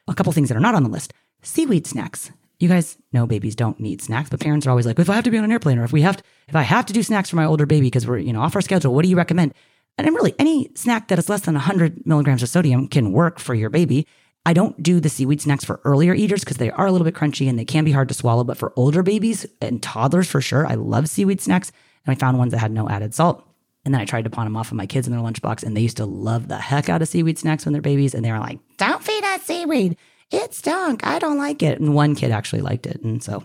A 0.09 0.15
couple 0.15 0.33
things 0.33 0.49
that 0.49 0.57
are 0.57 0.61
not 0.61 0.75
on 0.75 0.85
the 0.85 0.89
list: 0.89 1.13
seaweed 1.43 1.87
snacks. 1.87 2.31
You 2.59 2.69
guys 2.69 2.97
know 3.13 3.27
babies 3.27 3.57
don't 3.57 3.81
need 3.81 4.01
snacks, 4.01 4.31
but 4.31 4.41
parents 4.41 4.67
are 4.67 4.71
always 4.71 4.87
like, 4.87 4.99
if 4.99 5.11
I 5.11 5.15
have 5.15 5.25
to 5.25 5.31
be 5.31 5.39
on 5.39 5.45
an 5.45 5.51
airplane 5.53 5.79
or 5.79 5.85
if 5.85 5.93
we 5.93 6.03
have 6.03 6.17
to, 6.19 6.23
if 6.49 6.55
I 6.55 6.63
have 6.63 6.87
to 6.87 6.93
do 6.93 7.03
snacks 7.03 7.31
for 7.31 7.37
my 7.37 7.45
older 7.45 7.67
baby 7.67 7.87
because 7.87 8.07
we're 8.07 8.19
you 8.19 8.33
know 8.33 8.41
off 8.41 8.55
our 8.55 8.61
schedule, 8.61 8.95
what 8.95 9.03
do 9.03 9.09
you 9.09 9.17
recommend? 9.17 9.53
And 9.99 10.07
really, 10.07 10.35
any 10.39 10.71
snack 10.75 11.09
that 11.09 11.19
is 11.19 11.29
less 11.29 11.43
than 11.43 11.55
100 11.55 12.07
milligrams 12.07 12.43
of 12.43 12.49
sodium 12.49 12.89
can 12.89 13.13
work 13.13 13.39
for 13.39 13.55
your 13.55 13.69
baby. 13.69 14.07
I 14.45 14.55
don't 14.55 14.83
do 14.83 14.99
the 15.01 15.09
seaweed 15.09 15.41
snacks 15.41 15.65
for 15.65 15.81
earlier 15.85 16.15
eaters 16.15 16.41
because 16.41 16.57
they 16.57 16.71
are 16.71 16.87
a 16.87 16.93
little 16.93 17.05
bit 17.05 17.15
crunchy 17.15 17.49
and 17.49 17.59
they 17.59 17.65
can 17.65 17.85
be 17.85 17.93
hard 17.93 18.09
to 18.09 18.15
swallow. 18.15 18.43
But 18.43 18.57
for 18.57 18.73
older 18.75 19.03
babies 19.03 19.47
and 19.61 19.83
toddlers, 19.83 20.29
for 20.29 20.41
sure, 20.41 20.67
I 20.67 20.75
love 20.75 21.09
seaweed 21.09 21.41
snacks. 21.41 21.71
And 22.05 22.17
I 22.17 22.19
found 22.19 22.39
ones 22.39 22.51
that 22.53 22.59
had 22.59 22.73
no 22.73 22.89
added 22.89 23.15
salt. 23.15 23.47
And 23.85 23.93
then 23.95 24.01
I 24.01 24.05
tried 24.05 24.25
to 24.25 24.31
pawn 24.31 24.47
them 24.47 24.57
off 24.57 24.71
of 24.71 24.77
my 24.77 24.87
kids 24.87 25.07
in 25.07 25.13
their 25.13 25.23
lunchbox, 25.23 25.65
and 25.65 25.77
they 25.77 25.81
used 25.81 25.97
to 25.97 26.07
love 26.07 26.47
the 26.49 26.59
heck 26.59 26.89
out 26.89 27.03
of 27.03 27.09
seaweed 27.09 27.39
snacks 27.39 27.65
when 27.65 27.73
they're 27.73 27.83
babies. 27.83 28.15
And 28.15 28.25
they 28.25 28.31
were 28.31 28.39
like, 28.39 28.61
"Don't 28.79 29.03
feed 29.03 29.25
us 29.25 29.43
seaweed; 29.43 29.97
it 30.33 30.55
stunk. 30.55 31.07
I 31.07 31.19
don't 31.19 31.39
like 31.39 31.63
it." 31.63 31.81
And 31.81 31.95
one 31.95 32.15
kid 32.15 32.31
actually 32.31 32.63
liked 32.63 32.87
it, 32.87 33.03
and 33.03 33.23
so 33.23 33.45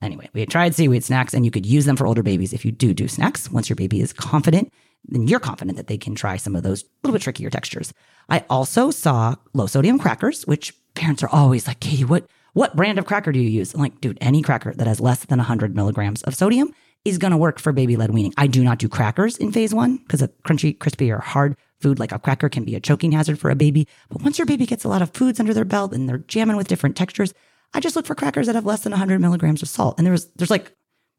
anyway, 0.00 0.28
we 0.32 0.40
had 0.40 0.50
tried 0.50 0.74
seaweed 0.74 1.04
snacks, 1.04 1.34
and 1.34 1.44
you 1.44 1.50
could 1.50 1.66
use 1.66 1.84
them 1.84 1.96
for 1.96 2.06
older 2.06 2.22
babies 2.22 2.52
if 2.52 2.64
you 2.64 2.72
do 2.72 2.94
do 2.94 3.08
snacks. 3.08 3.50
Once 3.50 3.68
your 3.68 3.76
baby 3.76 4.00
is 4.00 4.12
confident, 4.12 4.72
then 5.06 5.26
you're 5.26 5.40
confident 5.40 5.76
that 5.76 5.86
they 5.86 5.98
can 5.98 6.14
try 6.14 6.36
some 6.36 6.56
of 6.56 6.62
those 6.62 6.84
little 7.02 7.14
bit 7.14 7.22
trickier 7.22 7.50
textures. 7.50 7.92
I 8.28 8.44
also 8.48 8.90
saw 8.90 9.36
low 9.52 9.66
sodium 9.66 9.98
crackers, 9.98 10.46
which 10.46 10.74
parents 10.94 11.22
are 11.22 11.28
always 11.28 11.66
like, 11.66 11.80
"Katie, 11.80 12.04
what?" 12.04 12.26
What 12.54 12.76
brand 12.76 12.98
of 12.98 13.06
cracker 13.06 13.32
do 13.32 13.40
you 13.40 13.48
use? 13.48 13.72
I'm 13.72 13.80
like, 13.80 13.98
dude, 14.02 14.18
any 14.20 14.42
cracker 14.42 14.74
that 14.74 14.86
has 14.86 15.00
less 15.00 15.24
than 15.24 15.38
100 15.38 15.74
milligrams 15.74 16.22
of 16.24 16.34
sodium 16.34 16.70
is 17.02 17.16
going 17.16 17.30
to 17.30 17.38
work 17.38 17.58
for 17.58 17.72
baby 17.72 17.96
led 17.96 18.10
weaning. 18.10 18.34
I 18.36 18.46
do 18.46 18.62
not 18.62 18.78
do 18.78 18.90
crackers 18.90 19.38
in 19.38 19.52
phase 19.52 19.72
one 19.72 19.96
because 19.96 20.20
crunchy, 20.44 20.78
crispy, 20.78 21.10
or 21.10 21.20
hard 21.20 21.56
food 21.82 21.98
like 21.98 22.12
a 22.12 22.18
cracker 22.18 22.48
can 22.48 22.64
be 22.64 22.74
a 22.74 22.80
choking 22.80 23.12
hazard 23.12 23.38
for 23.38 23.50
a 23.50 23.56
baby. 23.56 23.86
But 24.08 24.22
once 24.22 24.38
your 24.38 24.46
baby 24.46 24.66
gets 24.66 24.84
a 24.84 24.88
lot 24.88 25.02
of 25.02 25.10
foods 25.10 25.40
under 25.40 25.52
their 25.52 25.64
belt 25.64 25.92
and 25.92 26.08
they're 26.08 26.18
jamming 26.18 26.56
with 26.56 26.68
different 26.68 26.96
textures, 26.96 27.34
I 27.74 27.80
just 27.80 27.96
look 27.96 28.06
for 28.06 28.14
crackers 28.14 28.46
that 28.46 28.54
have 28.54 28.66
less 28.66 28.82
than 28.82 28.92
100 28.92 29.20
milligrams 29.20 29.62
of 29.62 29.68
salt. 29.68 29.96
And 29.98 30.06
there's 30.06 30.26
there's 30.36 30.50
like 30.50 30.74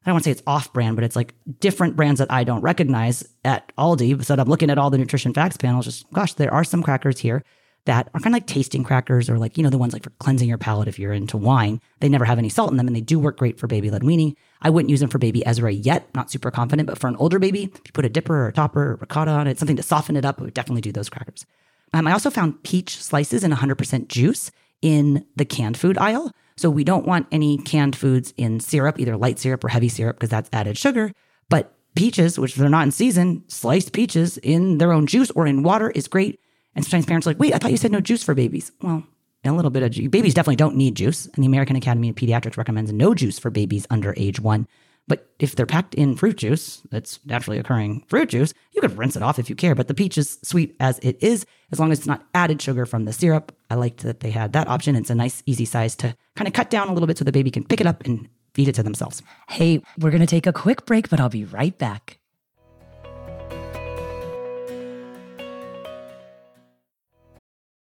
I 0.05 0.09
don't 0.09 0.15
want 0.15 0.23
to 0.23 0.27
say 0.27 0.31
it's 0.31 0.43
off 0.47 0.73
brand, 0.73 0.95
but 0.95 1.05
it's 1.05 1.15
like 1.15 1.33
different 1.59 1.95
brands 1.95 2.19
that 2.19 2.31
I 2.31 2.43
don't 2.43 2.61
recognize 2.61 3.25
at 3.45 3.71
Aldi. 3.77 4.23
So 4.25 4.35
I'm 4.35 4.49
looking 4.49 4.69
at 4.69 4.77
all 4.77 4.89
the 4.89 4.97
nutrition 4.97 5.33
facts 5.33 5.57
panels. 5.57 5.85
Just 5.85 6.11
gosh, 6.11 6.33
there 6.33 6.53
are 6.53 6.63
some 6.63 6.83
crackers 6.83 7.19
here 7.19 7.43
that 7.85 8.09
are 8.13 8.19
kind 8.19 8.33
of 8.33 8.37
like 8.37 8.47
tasting 8.47 8.83
crackers 8.83 9.29
or 9.29 9.37
like, 9.37 9.57
you 9.57 9.63
know, 9.63 9.69
the 9.69 9.77
ones 9.77 9.93
like 9.93 10.03
for 10.03 10.09
cleansing 10.11 10.47
your 10.47 10.57
palate 10.57 10.87
if 10.87 10.97
you're 10.97 11.13
into 11.13 11.37
wine. 11.37 11.81
They 11.99 12.07
never 12.07 12.25
have 12.25 12.37
any 12.37 12.49
salt 12.49 12.71
in 12.71 12.77
them 12.77 12.87
and 12.87 12.95
they 12.95 13.01
do 13.01 13.19
work 13.19 13.37
great 13.37 13.59
for 13.59 13.67
baby 13.67 13.89
led 13.89 14.03
weaning. 14.03 14.35
I 14.61 14.69
wouldn't 14.69 14.89
use 14.89 15.01
them 15.01 15.09
for 15.09 15.17
baby 15.17 15.45
Ezra 15.45 15.71
yet, 15.71 16.07
not 16.15 16.31
super 16.31 16.49
confident, 16.49 16.87
but 16.87 16.97
for 16.97 17.07
an 17.07 17.17
older 17.17 17.39
baby, 17.39 17.63
if 17.63 17.81
you 17.85 17.91
put 17.93 18.05
a 18.05 18.09
dipper 18.09 18.45
or 18.45 18.47
a 18.47 18.53
topper 18.53 18.91
or 18.91 18.95
ricotta 18.95 19.31
on 19.31 19.47
it, 19.47 19.59
something 19.59 19.75
to 19.75 19.83
soften 19.83 20.15
it 20.15 20.25
up, 20.25 20.39
I 20.39 20.45
would 20.45 20.53
definitely 20.53 20.81
do 20.81 20.91
those 20.93 21.09
crackers. 21.09 21.45
Um, 21.93 22.07
I 22.07 22.13
also 22.13 22.29
found 22.29 22.63
peach 22.63 23.01
slices 23.01 23.43
and 23.43 23.53
100% 23.53 24.07
juice 24.07 24.49
in 24.81 25.25
the 25.35 25.45
canned 25.45 25.77
food 25.77 25.97
aisle. 25.97 26.31
So 26.55 26.69
we 26.69 26.83
don't 26.83 27.05
want 27.05 27.27
any 27.31 27.57
canned 27.57 27.95
foods 27.95 28.33
in 28.37 28.59
syrup, 28.59 28.99
either 28.99 29.17
light 29.17 29.39
syrup 29.39 29.63
or 29.63 29.69
heavy 29.69 29.89
syrup, 29.89 30.17
because 30.17 30.29
that's 30.29 30.49
added 30.53 30.77
sugar. 30.77 31.11
But 31.49 31.73
peaches, 31.95 32.39
which 32.39 32.55
they're 32.55 32.69
not 32.69 32.83
in 32.83 32.91
season, 32.91 33.43
sliced 33.47 33.93
peaches 33.93 34.37
in 34.37 34.77
their 34.77 34.91
own 34.91 35.07
juice 35.07 35.31
or 35.31 35.47
in 35.47 35.63
water 35.63 35.89
is 35.91 36.07
great. 36.07 36.39
And 36.75 36.83
sometimes 36.83 37.05
parents 37.05 37.27
are 37.27 37.31
like, 37.31 37.39
wait, 37.39 37.53
I 37.53 37.57
thought 37.57 37.71
you 37.71 37.77
said 37.77 37.91
no 37.91 38.01
juice 38.01 38.23
for 38.23 38.33
babies. 38.33 38.71
Well, 38.81 39.03
a 39.45 39.51
little 39.51 39.71
bit 39.71 39.83
of 39.83 39.91
juice. 39.91 40.07
Babies 40.07 40.33
definitely 40.33 40.55
don't 40.55 40.75
need 40.75 40.95
juice. 40.95 41.25
And 41.27 41.43
the 41.43 41.47
American 41.47 41.75
Academy 41.75 42.09
of 42.09 42.15
Pediatrics 42.15 42.57
recommends 42.57 42.91
no 42.91 43.13
juice 43.13 43.39
for 43.39 43.49
babies 43.49 43.85
under 43.89 44.13
age 44.17 44.39
one. 44.39 44.67
But 45.05 45.29
if 45.37 45.55
they're 45.55 45.65
packed 45.65 45.95
in 45.95 46.15
fruit 46.15 46.37
juice, 46.37 46.81
that's 46.89 47.19
naturally 47.25 47.59
occurring 47.59 48.05
fruit 48.07 48.29
juice, 48.29 48.53
you 48.71 48.79
could 48.79 48.97
rinse 48.97 49.17
it 49.17 49.21
off 49.21 49.37
if 49.37 49.49
you 49.49 49.55
care. 49.55 49.75
But 49.75 49.89
the 49.89 49.93
peach 49.93 50.17
is 50.17 50.39
sweet 50.43 50.77
as 50.79 50.97
it 50.99 51.21
is, 51.21 51.45
as 51.73 51.79
long 51.79 51.91
as 51.91 51.99
it's 51.99 52.07
not 52.07 52.25
added 52.33 52.61
sugar 52.61 52.85
from 52.85 53.03
the 53.03 53.11
syrup. 53.11 53.53
I 53.69 53.75
liked 53.75 54.03
that 54.03 54.21
they 54.21 54.31
had 54.31 54.53
that 54.53 54.69
option. 54.69 54.95
It's 54.95 55.09
a 55.09 55.15
nice, 55.15 55.43
easy 55.45 55.65
size 55.65 55.95
to 55.97 56.15
kind 56.35 56.47
of 56.47 56.53
cut 56.53 56.69
down 56.69 56.87
a 56.87 56.93
little 56.93 57.07
bit 57.07 57.17
so 57.17 57.25
the 57.25 57.33
baby 57.33 57.51
can 57.51 57.65
pick 57.65 57.81
it 57.81 57.87
up 57.87 58.05
and 58.05 58.29
feed 58.53 58.69
it 58.69 58.75
to 58.75 58.83
themselves. 58.83 59.21
Hey, 59.49 59.81
we're 59.99 60.11
going 60.11 60.21
to 60.21 60.27
take 60.27 60.47
a 60.47 60.53
quick 60.53 60.85
break, 60.85 61.09
but 61.09 61.19
I'll 61.19 61.27
be 61.27 61.43
right 61.43 61.77
back. 61.77 62.19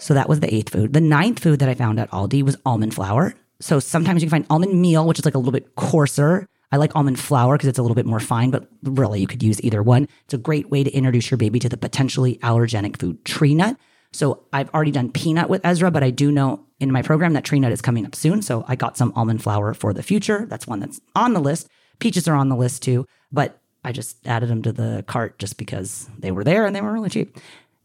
So 0.00 0.14
that 0.14 0.28
was 0.28 0.40
the 0.40 0.52
eighth 0.52 0.70
food. 0.70 0.92
The 0.92 1.00
ninth 1.00 1.40
food 1.40 1.60
that 1.60 1.68
I 1.68 1.74
found 1.74 2.00
at 2.00 2.10
Aldi 2.10 2.42
was 2.42 2.56
almond 2.64 2.94
flour. 2.94 3.34
So 3.60 3.78
sometimes 3.78 4.22
you 4.22 4.26
can 4.28 4.42
find 4.42 4.46
almond 4.50 4.80
meal, 4.80 5.06
which 5.06 5.18
is 5.18 5.24
like 5.24 5.34
a 5.34 5.38
little 5.38 5.52
bit 5.52 5.76
coarser. 5.76 6.46
I 6.72 6.76
like 6.76 6.96
almond 6.96 7.20
flour 7.20 7.56
because 7.56 7.68
it's 7.68 7.78
a 7.78 7.82
little 7.82 7.94
bit 7.94 8.06
more 8.06 8.20
fine, 8.20 8.50
but 8.50 8.68
really 8.82 9.20
you 9.20 9.26
could 9.26 9.42
use 9.42 9.62
either 9.62 9.82
one. 9.82 10.08
It's 10.24 10.34
a 10.34 10.38
great 10.38 10.70
way 10.70 10.82
to 10.82 10.90
introduce 10.90 11.30
your 11.30 11.38
baby 11.38 11.58
to 11.58 11.68
the 11.68 11.76
potentially 11.76 12.36
allergenic 12.36 12.96
food 12.98 13.24
tree 13.24 13.54
nut. 13.54 13.76
So 14.12 14.44
I've 14.52 14.70
already 14.70 14.90
done 14.90 15.10
peanut 15.12 15.48
with 15.48 15.64
Ezra, 15.64 15.90
but 15.90 16.02
I 16.02 16.10
do 16.10 16.32
know 16.32 16.64
in 16.80 16.90
my 16.90 17.02
program 17.02 17.34
that 17.34 17.44
tree 17.44 17.60
nut 17.60 17.72
is 17.72 17.82
coming 17.82 18.06
up 18.06 18.14
soon. 18.14 18.40
So 18.42 18.64
I 18.66 18.76
got 18.76 18.96
some 18.96 19.12
almond 19.14 19.42
flour 19.42 19.74
for 19.74 19.92
the 19.92 20.02
future. 20.02 20.46
That's 20.46 20.66
one 20.66 20.80
that's 20.80 21.00
on 21.14 21.34
the 21.34 21.40
list. 21.40 21.68
Peaches 21.98 22.26
are 22.26 22.34
on 22.34 22.48
the 22.48 22.56
list 22.56 22.82
too, 22.82 23.06
but 23.30 23.58
I 23.84 23.92
just 23.92 24.26
added 24.26 24.48
them 24.48 24.62
to 24.62 24.72
the 24.72 25.04
cart 25.06 25.38
just 25.38 25.58
because 25.58 26.08
they 26.18 26.30
were 26.30 26.44
there 26.44 26.66
and 26.66 26.74
they 26.74 26.80
were 26.80 26.92
really 26.92 27.10
cheap. 27.10 27.36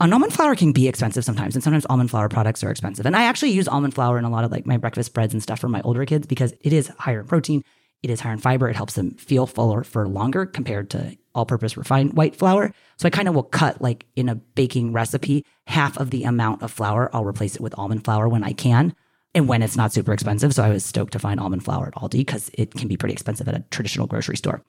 An 0.01 0.11
almond 0.11 0.33
flour 0.33 0.55
can 0.55 0.73
be 0.73 0.89
expensive 0.89 1.23
sometimes, 1.23 1.55
and 1.55 1.63
sometimes 1.63 1.85
almond 1.85 2.09
flour 2.09 2.27
products 2.27 2.63
are 2.65 2.69
expensive. 2.69 3.05
And 3.05 3.15
I 3.15 3.23
actually 3.23 3.51
use 3.51 3.67
almond 3.67 3.93
flour 3.93 4.17
in 4.17 4.25
a 4.25 4.29
lot 4.29 4.43
of 4.43 4.51
like 4.51 4.65
my 4.65 4.75
breakfast 4.75 5.13
breads 5.13 5.33
and 5.33 5.41
stuff 5.41 5.59
for 5.59 5.69
my 5.69 5.81
older 5.81 6.05
kids 6.05 6.27
because 6.27 6.53
it 6.61 6.73
is 6.73 6.89
higher 6.99 7.21
in 7.21 7.27
protein, 7.27 7.63
it 8.03 8.09
is 8.09 8.19
higher 8.19 8.33
in 8.33 8.39
fiber, 8.39 8.67
it 8.67 8.75
helps 8.75 8.95
them 8.95 9.11
feel 9.11 9.47
fuller 9.47 9.85
for 9.85 10.05
longer 10.05 10.45
compared 10.45 10.89
to 10.89 11.17
all-purpose 11.33 11.77
refined 11.77 12.13
white 12.13 12.35
flour. 12.35 12.73
So 12.97 13.07
I 13.07 13.09
kind 13.09 13.29
of 13.29 13.35
will 13.35 13.43
cut 13.43 13.81
like 13.81 14.05
in 14.17 14.27
a 14.27 14.35
baking 14.35 14.91
recipe 14.91 15.45
half 15.65 15.97
of 15.97 16.09
the 16.09 16.23
amount 16.25 16.61
of 16.61 16.71
flour. 16.71 17.09
I'll 17.13 17.25
replace 17.25 17.55
it 17.55 17.61
with 17.61 17.77
almond 17.77 18.03
flour 18.03 18.27
when 18.27 18.43
I 18.43 18.51
can. 18.51 18.93
And 19.33 19.49
when 19.49 19.61
it's 19.61 19.75
not 19.75 19.91
super 19.91 20.13
expensive. 20.13 20.53
So 20.53 20.63
I 20.63 20.69
was 20.69 20.85
stoked 20.85 21.11
to 21.13 21.19
find 21.19 21.41
almond 21.41 21.65
flour 21.65 21.87
at 21.87 21.95
Aldi 21.95 22.19
because 22.19 22.49
it 22.53 22.73
can 22.73 22.87
be 22.87 22.95
pretty 22.95 23.11
expensive 23.11 23.47
at 23.49 23.55
a 23.55 23.65
traditional 23.69 24.07
grocery 24.07 24.37
store. 24.37 24.61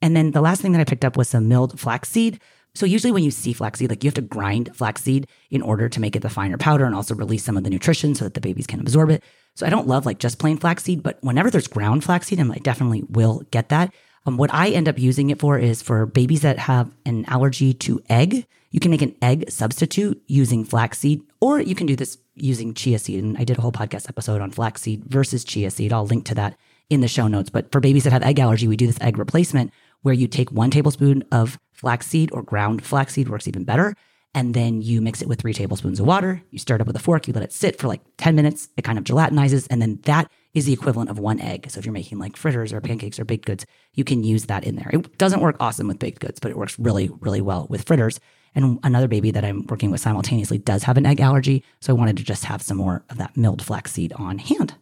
And 0.00 0.16
then 0.16 0.30
the 0.30 0.40
last 0.40 0.62
thing 0.62 0.72
that 0.72 0.80
I 0.80 0.84
picked 0.84 1.04
up 1.04 1.16
was 1.16 1.28
some 1.28 1.48
milled 1.48 1.78
flaxseed. 1.78 2.40
So 2.74 2.86
usually 2.86 3.12
when 3.12 3.22
you 3.22 3.30
see 3.30 3.52
flaxseed, 3.52 3.90
like 3.90 4.02
you 4.02 4.08
have 4.08 4.14
to 4.14 4.20
grind 4.20 4.74
flaxseed 4.74 5.28
in 5.50 5.62
order 5.62 5.88
to 5.88 6.00
make 6.00 6.16
it 6.16 6.22
the 6.22 6.28
finer 6.28 6.58
powder 6.58 6.84
and 6.84 6.94
also 6.94 7.14
release 7.14 7.44
some 7.44 7.56
of 7.56 7.62
the 7.62 7.70
nutrition 7.70 8.14
so 8.14 8.24
that 8.24 8.34
the 8.34 8.40
babies 8.40 8.66
can 8.66 8.80
absorb 8.80 9.10
it. 9.10 9.22
So 9.54 9.64
I 9.64 9.70
don't 9.70 9.86
love 9.86 10.04
like 10.06 10.18
just 10.18 10.40
plain 10.40 10.56
flaxseed, 10.56 11.02
but 11.02 11.18
whenever 11.22 11.50
there's 11.50 11.68
ground 11.68 12.02
flaxseed, 12.02 12.40
I 12.40 12.58
definitely 12.58 13.04
will 13.08 13.42
get 13.52 13.68
that. 13.68 13.94
Um, 14.26 14.36
what 14.36 14.52
I 14.52 14.70
end 14.70 14.88
up 14.88 14.98
using 14.98 15.30
it 15.30 15.38
for 15.38 15.58
is 15.58 15.82
for 15.82 16.06
babies 16.06 16.42
that 16.42 16.58
have 16.58 16.92
an 17.04 17.24
allergy 17.26 17.74
to 17.74 18.02
egg. 18.08 18.46
You 18.70 18.80
can 18.80 18.90
make 18.90 19.02
an 19.02 19.14
egg 19.22 19.50
substitute 19.50 20.20
using 20.26 20.64
flaxseed, 20.64 21.22
or 21.40 21.60
you 21.60 21.74
can 21.74 21.86
do 21.86 21.94
this 21.94 22.18
using 22.34 22.74
chia 22.74 22.98
seed. 22.98 23.22
And 23.22 23.38
I 23.38 23.44
did 23.44 23.58
a 23.58 23.60
whole 23.60 23.70
podcast 23.70 24.08
episode 24.08 24.40
on 24.40 24.50
flaxseed 24.50 25.04
versus 25.04 25.44
chia 25.44 25.70
seed. 25.70 25.92
I'll 25.92 26.06
link 26.06 26.24
to 26.26 26.34
that 26.34 26.56
in 26.90 27.00
the 27.00 27.08
show 27.08 27.28
notes. 27.28 27.50
But 27.50 27.70
for 27.70 27.80
babies 27.80 28.04
that 28.04 28.12
have 28.12 28.22
egg 28.22 28.40
allergy, 28.40 28.66
we 28.66 28.76
do 28.76 28.86
this 28.86 29.00
egg 29.00 29.18
replacement 29.18 29.72
where 30.02 30.14
you 30.14 30.26
take 30.26 30.50
one 30.50 30.70
tablespoon 30.70 31.24
of 31.30 31.58
flaxseed 31.84 32.30
or 32.32 32.42
ground 32.42 32.82
flaxseed 32.82 33.28
works 33.28 33.46
even 33.46 33.62
better. 33.62 33.94
And 34.34 34.54
then 34.54 34.80
you 34.80 35.02
mix 35.02 35.20
it 35.20 35.28
with 35.28 35.42
three 35.42 35.52
tablespoons 35.52 36.00
of 36.00 36.06
water. 36.06 36.42
You 36.50 36.58
stir 36.58 36.76
it 36.76 36.80
up 36.80 36.86
with 36.86 36.96
a 36.96 37.00
fork. 37.00 37.28
You 37.28 37.34
let 37.34 37.44
it 37.44 37.52
sit 37.52 37.78
for 37.78 37.88
like 37.88 38.00
10 38.16 38.34
minutes. 38.34 38.70
It 38.78 38.84
kind 38.84 38.98
of 38.98 39.04
gelatinizes. 39.04 39.66
And 39.68 39.82
then 39.82 40.00
that 40.04 40.30
is 40.54 40.64
the 40.64 40.72
equivalent 40.72 41.10
of 41.10 41.18
one 41.18 41.38
egg. 41.40 41.70
So 41.70 41.78
if 41.78 41.84
you're 41.84 41.92
making 41.92 42.18
like 42.18 42.38
fritters 42.38 42.72
or 42.72 42.80
pancakes 42.80 43.20
or 43.20 43.26
baked 43.26 43.44
goods, 43.44 43.66
you 43.92 44.02
can 44.02 44.24
use 44.24 44.46
that 44.46 44.64
in 44.64 44.76
there. 44.76 44.90
It 44.94 45.18
doesn't 45.18 45.40
work 45.40 45.56
awesome 45.60 45.86
with 45.86 45.98
baked 45.98 46.20
goods, 46.20 46.40
but 46.40 46.50
it 46.50 46.56
works 46.56 46.78
really, 46.78 47.10
really 47.20 47.42
well 47.42 47.66
with 47.68 47.86
fritters. 47.86 48.18
And 48.54 48.80
another 48.82 49.08
baby 49.08 49.30
that 49.30 49.44
I'm 49.44 49.66
working 49.66 49.90
with 49.90 50.00
simultaneously 50.00 50.56
does 50.56 50.84
have 50.84 50.96
an 50.96 51.04
egg 51.04 51.20
allergy. 51.20 51.62
So 51.82 51.92
I 51.92 51.98
wanted 51.98 52.16
to 52.16 52.24
just 52.24 52.46
have 52.46 52.62
some 52.62 52.78
more 52.78 53.04
of 53.10 53.18
that 53.18 53.36
milled 53.36 53.62
flaxseed 53.62 54.14
on 54.14 54.38
hand. 54.38 54.74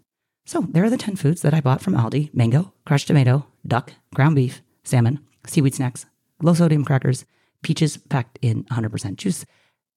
So 0.46 0.60
there 0.70 0.84
are 0.84 0.90
the 0.90 0.96
10 0.96 1.16
foods 1.16 1.42
that 1.42 1.52
I 1.52 1.60
bought 1.60 1.82
from 1.82 1.94
Aldi 1.94 2.32
mango, 2.32 2.72
crushed 2.86 3.08
tomato, 3.08 3.46
duck, 3.66 3.92
ground 4.14 4.36
beef, 4.36 4.62
salmon, 4.84 5.18
seaweed 5.46 5.74
snacks, 5.74 6.06
low 6.42 6.54
sodium 6.54 6.84
crackers, 6.84 7.24
peaches 7.62 7.96
packed 7.96 8.38
in 8.42 8.64
100% 8.64 9.16
juice 9.16 9.44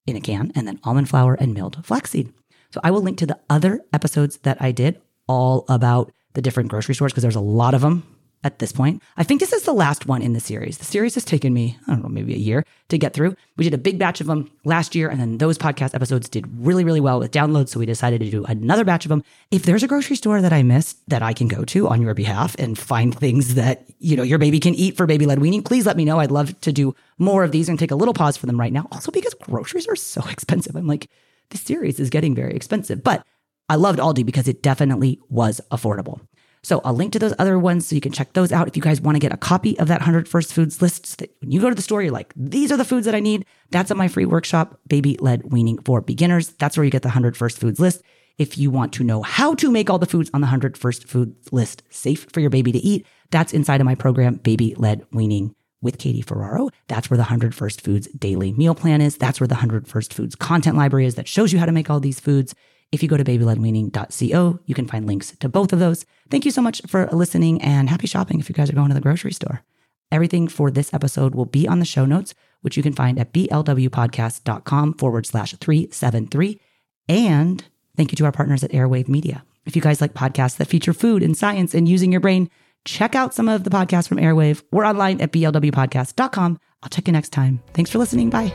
in 0.06 0.16
a 0.16 0.20
can, 0.20 0.52
and 0.54 0.66
then 0.66 0.80
almond 0.84 1.08
flour 1.08 1.34
and 1.34 1.52
milled 1.52 1.84
flaxseed. 1.84 2.32
So 2.70 2.80
I 2.82 2.90
will 2.90 3.02
link 3.02 3.18
to 3.18 3.26
the 3.26 3.40
other 3.50 3.80
episodes 3.92 4.38
that 4.38 4.60
I 4.60 4.72
did 4.72 5.00
all 5.28 5.64
about 5.68 6.12
the 6.34 6.42
different 6.42 6.70
grocery 6.70 6.94
stores 6.94 7.12
because 7.12 7.22
there's 7.22 7.34
a 7.34 7.40
lot 7.40 7.74
of 7.74 7.80
them 7.80 8.15
at 8.46 8.60
this 8.60 8.72
point. 8.72 9.02
I 9.16 9.24
think 9.24 9.40
this 9.40 9.52
is 9.52 9.64
the 9.64 9.72
last 9.72 10.06
one 10.06 10.22
in 10.22 10.32
the 10.32 10.40
series. 10.40 10.78
The 10.78 10.84
series 10.84 11.14
has 11.14 11.24
taken 11.24 11.52
me, 11.52 11.76
I 11.86 11.92
don't 11.92 12.02
know, 12.02 12.08
maybe 12.08 12.32
a 12.32 12.38
year 12.38 12.64
to 12.88 12.96
get 12.96 13.12
through. 13.12 13.36
We 13.56 13.64
did 13.64 13.74
a 13.74 13.78
big 13.78 13.98
batch 13.98 14.20
of 14.20 14.28
them 14.28 14.50
last 14.64 14.94
year, 14.94 15.08
and 15.08 15.20
then 15.20 15.38
those 15.38 15.58
podcast 15.58 15.94
episodes 15.94 16.28
did 16.28 16.46
really, 16.58 16.84
really 16.84 17.00
well 17.00 17.18
with 17.18 17.32
downloads. 17.32 17.70
So 17.70 17.80
we 17.80 17.86
decided 17.86 18.20
to 18.20 18.30
do 18.30 18.44
another 18.44 18.84
batch 18.84 19.04
of 19.04 19.08
them. 19.08 19.24
If 19.50 19.64
there's 19.64 19.82
a 19.82 19.88
grocery 19.88 20.16
store 20.16 20.40
that 20.40 20.52
I 20.52 20.62
missed 20.62 20.98
that 21.08 21.22
I 21.22 21.32
can 21.32 21.48
go 21.48 21.64
to 21.64 21.88
on 21.88 22.00
your 22.00 22.14
behalf 22.14 22.54
and 22.58 22.78
find 22.78 23.14
things 23.14 23.54
that, 23.54 23.84
you 23.98 24.16
know, 24.16 24.22
your 24.22 24.38
baby 24.38 24.60
can 24.60 24.74
eat 24.74 24.96
for 24.96 25.06
baby 25.06 25.26
led 25.26 25.40
weaning, 25.40 25.62
please 25.62 25.84
let 25.84 25.96
me 25.96 26.04
know. 26.04 26.20
I'd 26.20 26.30
love 26.30 26.58
to 26.60 26.72
do 26.72 26.94
more 27.18 27.44
of 27.44 27.52
these 27.52 27.68
and 27.68 27.78
take 27.78 27.90
a 27.90 27.96
little 27.96 28.14
pause 28.14 28.36
for 28.36 28.46
them 28.46 28.58
right 28.58 28.72
now. 28.72 28.86
Also, 28.92 29.10
because 29.10 29.34
groceries 29.34 29.88
are 29.88 29.96
so 29.96 30.22
expensive. 30.30 30.76
I'm 30.76 30.86
like, 30.86 31.10
this 31.50 31.62
series 31.62 32.00
is 32.00 32.10
getting 32.10 32.34
very 32.34 32.54
expensive, 32.54 33.02
but 33.02 33.24
I 33.68 33.76
loved 33.76 33.98
Aldi 33.98 34.24
because 34.24 34.46
it 34.48 34.62
definitely 34.62 35.18
was 35.28 35.60
affordable. 35.70 36.20
So 36.66 36.80
I'll 36.84 36.94
link 36.94 37.12
to 37.12 37.20
those 37.20 37.32
other 37.38 37.60
ones 37.60 37.86
so 37.86 37.94
you 37.94 38.00
can 38.00 38.10
check 38.10 38.32
those 38.32 38.50
out. 38.50 38.66
If 38.66 38.74
you 38.74 38.82
guys 38.82 39.00
want 39.00 39.14
to 39.14 39.20
get 39.20 39.32
a 39.32 39.36
copy 39.36 39.78
of 39.78 39.86
that 39.86 40.00
100 40.00 40.28
First 40.28 40.52
Foods 40.52 40.82
list, 40.82 41.06
so 41.06 41.14
that 41.20 41.30
when 41.40 41.52
you 41.52 41.60
go 41.60 41.68
to 41.68 41.76
the 41.76 41.80
store, 41.80 42.02
you're 42.02 42.10
like, 42.10 42.32
these 42.34 42.72
are 42.72 42.76
the 42.76 42.84
foods 42.84 43.06
that 43.06 43.14
I 43.14 43.20
need. 43.20 43.46
That's 43.70 43.92
at 43.92 43.96
my 43.96 44.08
free 44.08 44.24
workshop, 44.24 44.80
Baby 44.88 45.16
Led 45.20 45.52
Weaning 45.52 45.78
for 45.82 46.00
Beginners. 46.00 46.48
That's 46.58 46.76
where 46.76 46.82
you 46.82 46.90
get 46.90 47.02
the 47.02 47.08
100 47.10 47.36
First 47.36 47.60
Foods 47.60 47.78
list. 47.78 48.02
If 48.36 48.58
you 48.58 48.72
want 48.72 48.92
to 48.94 49.04
know 49.04 49.22
how 49.22 49.54
to 49.54 49.70
make 49.70 49.88
all 49.88 50.00
the 50.00 50.06
foods 50.06 50.28
on 50.34 50.40
the 50.40 50.46
100 50.46 50.76
First 50.76 51.06
Foods 51.06 51.52
list 51.52 51.84
safe 51.88 52.26
for 52.32 52.40
your 52.40 52.50
baby 52.50 52.72
to 52.72 52.78
eat, 52.78 53.06
that's 53.30 53.52
inside 53.52 53.80
of 53.80 53.84
my 53.84 53.94
program, 53.94 54.34
Baby 54.34 54.74
Led 54.76 55.06
Weaning 55.12 55.54
with 55.82 55.98
Katie 55.98 56.20
Ferraro. 56.20 56.70
That's 56.88 57.08
where 57.08 57.16
the 57.16 57.22
100 57.22 57.54
First 57.54 57.80
Foods 57.80 58.08
daily 58.08 58.50
meal 58.50 58.74
plan 58.74 59.00
is. 59.00 59.16
That's 59.16 59.38
where 59.38 59.46
the 59.46 59.54
100 59.54 59.86
First 59.86 60.12
Foods 60.12 60.34
content 60.34 60.76
library 60.76 61.06
is 61.06 61.14
that 61.14 61.28
shows 61.28 61.52
you 61.52 61.60
how 61.60 61.66
to 61.66 61.70
make 61.70 61.90
all 61.90 62.00
these 62.00 62.18
foods. 62.18 62.56
If 62.92 63.02
you 63.02 63.08
go 63.08 63.16
to 63.16 63.24
babyledweaning.co, 63.24 64.60
you 64.64 64.74
can 64.74 64.86
find 64.86 65.06
links 65.06 65.36
to 65.36 65.48
both 65.48 65.72
of 65.72 65.78
those. 65.78 66.06
Thank 66.30 66.44
you 66.44 66.50
so 66.50 66.62
much 66.62 66.82
for 66.86 67.06
listening 67.12 67.60
and 67.60 67.88
happy 67.88 68.06
shopping 68.06 68.40
if 68.40 68.48
you 68.48 68.54
guys 68.54 68.70
are 68.70 68.74
going 68.74 68.88
to 68.88 68.94
the 68.94 69.00
grocery 69.00 69.32
store. 69.32 69.62
Everything 70.12 70.46
for 70.46 70.70
this 70.70 70.94
episode 70.94 71.34
will 71.34 71.46
be 71.46 71.66
on 71.66 71.80
the 71.80 71.84
show 71.84 72.04
notes, 72.04 72.34
which 72.60 72.76
you 72.76 72.82
can 72.82 72.92
find 72.92 73.18
at 73.18 73.32
blwpodcast.com 73.32 74.94
forward 74.94 75.26
slash 75.26 75.52
373. 75.54 76.60
And 77.08 77.64
thank 77.96 78.12
you 78.12 78.16
to 78.16 78.24
our 78.24 78.32
partners 78.32 78.62
at 78.62 78.70
Airwave 78.70 79.08
Media. 79.08 79.44
If 79.64 79.74
you 79.74 79.82
guys 79.82 80.00
like 80.00 80.14
podcasts 80.14 80.56
that 80.58 80.68
feature 80.68 80.92
food 80.92 81.22
and 81.22 81.36
science 81.36 81.74
and 81.74 81.88
using 81.88 82.12
your 82.12 82.20
brain, 82.20 82.48
check 82.84 83.16
out 83.16 83.34
some 83.34 83.48
of 83.48 83.64
the 83.64 83.70
podcasts 83.70 84.08
from 84.08 84.18
Airwave. 84.18 84.62
We're 84.70 84.86
online 84.86 85.20
at 85.20 85.32
blwpodcast.com. 85.32 86.58
I'll 86.82 86.88
check 86.88 87.08
you 87.08 87.12
next 87.12 87.30
time. 87.30 87.60
Thanks 87.74 87.90
for 87.90 87.98
listening. 87.98 88.30
Bye. 88.30 88.54